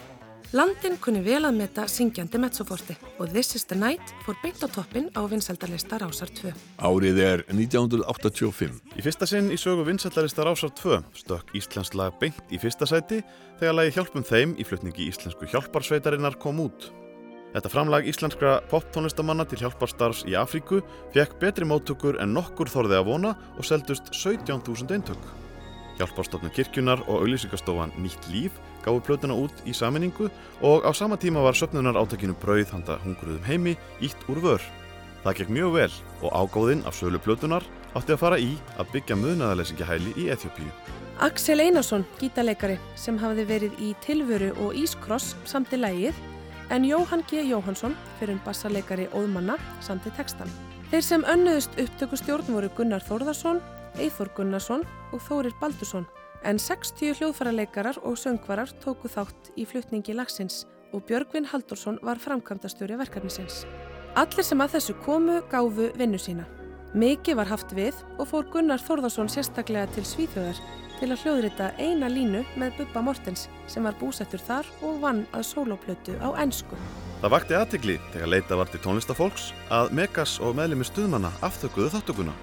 [0.53, 4.69] Landin kunni vel að meta syngjandi mezzoforti og This is the Night fór beint á
[4.69, 6.51] toppin á vinsældarlista Rásar 2.
[6.77, 8.75] Árið er 1985.
[8.93, 13.23] Í fyrsta sinn í sögu vinsællarista Rásar 2 stökk Íslands lag beint í fyrsta sæti
[13.57, 16.91] þegar lagi Hjálpum þeim í flutningi íslensku hjálparsveitarinnar kom út.
[17.55, 20.83] Þetta framlag íslenskra poptónlistamanna til hjálparstarfs í Afríku
[21.17, 25.33] fekk betri móttökur en nokkur þorði að vona og seldust 17.000 eintök.
[25.99, 30.29] Hjálparstofnun kirkjunar og auðlýsingastofan Nýtt líf gáðu plötuna út í saminningu
[30.61, 34.65] og á sama tíma var söfnunar átakinu brauð handa hungruðum heimi ítt úr vör.
[35.23, 37.63] Það gekk mjög vel og ágóðinn af sölu plötunar
[37.93, 38.51] átti að fara í
[38.81, 40.71] að byggja munaðarleysingahæli í Eþjópíu.
[41.23, 46.17] Axel Einarsson, gítarleikari sem hafði verið í Tilvöru og Ískross samti lægið
[46.73, 47.43] en Jóhann G.
[47.45, 50.49] Jóhansson, fyrir um bassarleikari Óðmanna, samti textan.
[50.89, 53.61] Þeir sem önnuðust upptökustjórn voru Gunnar Þórðarsson,
[54.01, 56.07] Eithor Gunnarsson og Þórir Baldursson
[56.43, 60.63] en 60 hljóðfaraleikarar og söngvarar tóku þátt í flutningi lagsins
[60.93, 63.63] og Björgvin Haldursson var framkvæmdastjóri verkefnisins.
[64.19, 66.45] Allir sem að þessu komu gáfu vinnu sína.
[66.93, 70.59] Mikið var haft við og fór Gunnar Þórðarsson sérstaklega til Svíþjóðar
[70.99, 75.47] til að hljóðrita eina línu með Bubba Mortens sem var búsettur þar og vann að
[75.49, 76.77] sólóplötu á ennsku.
[77.23, 82.35] Það vakti aðtikli þegar leita var til tónlistafólks að Megas og meðlemi stuðmanna afþökuðu þáttökuna.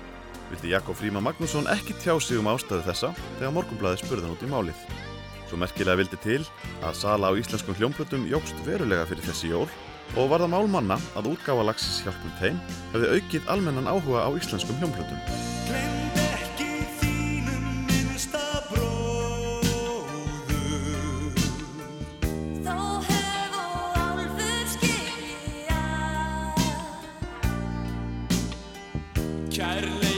[0.50, 4.50] Vildi Jakob Fríma Magnússon ekki tjá sig um ástæðu þessa þegar morgunblæði spurðan út í
[4.50, 4.80] málið.
[5.46, 6.40] Svo merkilega vildi til
[6.82, 9.68] að sala á íslenskum hljómplötum jógst verulega fyrir þessi jól
[10.18, 12.58] og var það málmanna að útgáfa lagsis hjálpum þeim
[12.96, 15.18] hefði aukið almennan áhuga á íslenskum hljómplötum.
[29.60, 30.09] Þó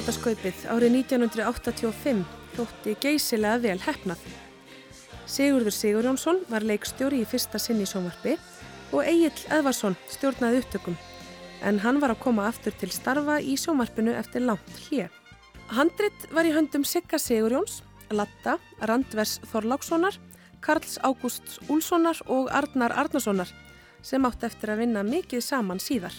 [0.00, 2.20] mín Áramótaskaupið árið 1985
[2.56, 4.20] þótti geysilega vel hefnað.
[5.28, 8.38] Sigurður Sigurjónsson var leikstjóri í fyrsta sinni í sjónvarpi
[8.96, 10.96] og Egil Edvarsson stjórnaði upptökum
[11.68, 15.12] en hann var að koma aftur til starfa í sjónvarpinu eftir langt hér.
[15.68, 20.16] Handrit var í höndum Sigga Sigurjóns, Latta, Randvers Þorlákssonar,
[20.64, 23.52] Karls Ágústs Úlssonar og Arnar Arnarssonar
[24.00, 26.16] sem átt eftir að vinna mikið saman síðar.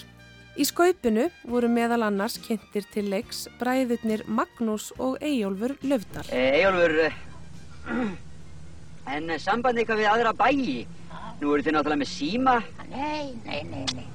[0.60, 6.26] Í skaupinu voru meðal annars kynntir til leiks bræðurnir Magnús og Eyjólfur Löfdal.
[6.36, 6.98] Ejólfur,
[9.16, 10.84] en sambandi eitthvað við aðra bæi?
[11.40, 12.58] Nú eru þið náttúrulega með síma.
[12.92, 14.06] Nei, nei, nei, nei.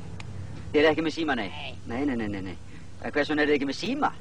[0.74, 1.48] Þið eru ekki með síma, nei?
[1.88, 2.54] Nei, nei, nei, nei, nei.
[3.00, 4.12] Hvers vegna eru þið ekki með síma?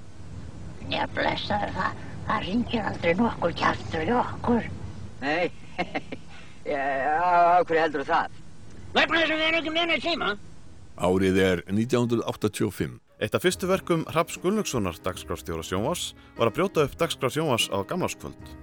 [0.87, 2.01] Já, blessaður, það,
[2.31, 4.73] það ringir aldrei nokkur kjartur í okkur.
[5.21, 5.51] Nei,
[6.71, 8.43] já, á hverju heldur það?
[8.95, 10.35] Þess að við erum ekki með neina síma.
[10.95, 13.01] Árið er 1985.
[13.19, 17.83] Eitt af fyrstu verkum Raps Gunnlaugssonar dagskrárstjóra sjónvars var að brjóta upp dagskrár sjónvars á
[17.83, 18.53] gamlarskvöld.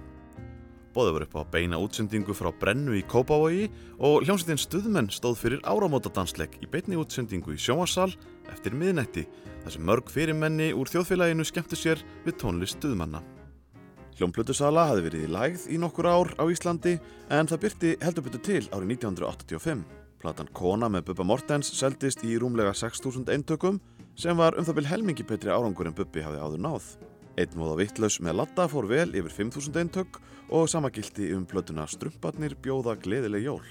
[0.97, 3.69] Bóðið var upp á beina útsendingu frá Brennu í Kópavogi
[4.01, 8.09] og hljómsveitin Stuðmenn stóð fyrir áramótadansleik í beinni útsendingu í sjónvarsal
[8.49, 9.27] eftir miðnætti
[9.61, 13.21] þar sem mörg fyrirmenni úr þjóðfélaginu skemmtu sér við tónlist Stuðmanna.
[14.17, 16.97] Hljómplötusala hafi verið í lægð í nokkur ár á Íslandi
[17.29, 20.02] en það byrti heldur betur til árið 1985.
[20.23, 23.81] Platan Kona með Bubba Mortens seldist í rúmlega 6.000 eintökum
[24.15, 26.85] sem var um það byrj helmingi betri árangur en Bubbi hafði áður náð.
[27.35, 30.21] Einn móða vittlaus með latta fór vel yfir 5.000 eintök
[30.53, 33.65] og sama gildi um plötuna Strumparnir bjóða gleðileg jól.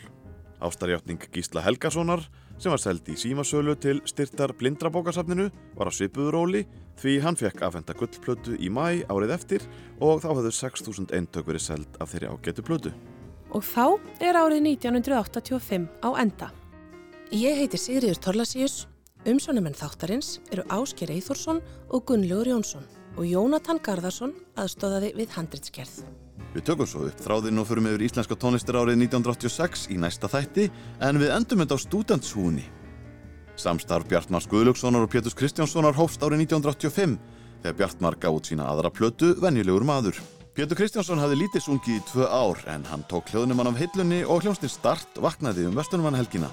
[0.63, 2.27] Ástarjáttning Gísla Helgasonar
[2.61, 5.49] sem var seld í símasölu til styrtar blindrabókasafninu
[5.79, 6.67] var á svipuðuróli
[7.01, 9.67] því hann fekk afhenda gullplötu í mæ árið eftir
[10.05, 12.95] og þá hafðu 6.000 eintök verið seld af þeirri ágætu plötu.
[13.53, 16.49] Og þá er árið 1985 á enda.
[17.33, 18.87] Ég heiti Sigriður Torlasíus,
[19.29, 21.61] umsjónumenn þáttarins eru Ásker Eithórsson
[21.93, 26.03] og Gunnlaugur Jónsson og Jónatan Garðarsson aðstóðaði við handritskerð.
[26.53, 30.69] Við tökum svo upp þráðinn og förum yfir íslenska tónlistar árið 1986 í næsta þætti
[31.01, 32.65] en við endum þetta á stúdentshúni.
[33.57, 37.19] Samstarf Bjartmars Guðlökssonar og Péturs Kristjánssonar hófst árið 1985
[37.63, 40.21] þegar Bjartmar gaf út sína aðra plötu Venjulegur maður.
[40.53, 44.45] Pétur Kristjánsson hafði lítið sungið í tvö ár en hann tók hljóðnumann af heillunni og
[44.45, 46.51] hljónstin start vaknaði um vestunumannhelgina.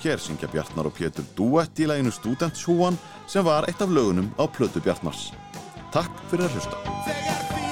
[0.00, 2.96] Hér syngja Bjartmar og Pétur duett í læginu Stúdentshúan
[3.28, 5.34] sem var eitt af lögunum á plötu Bjartmars.
[5.92, 7.71] Takk fyrir að hlusta.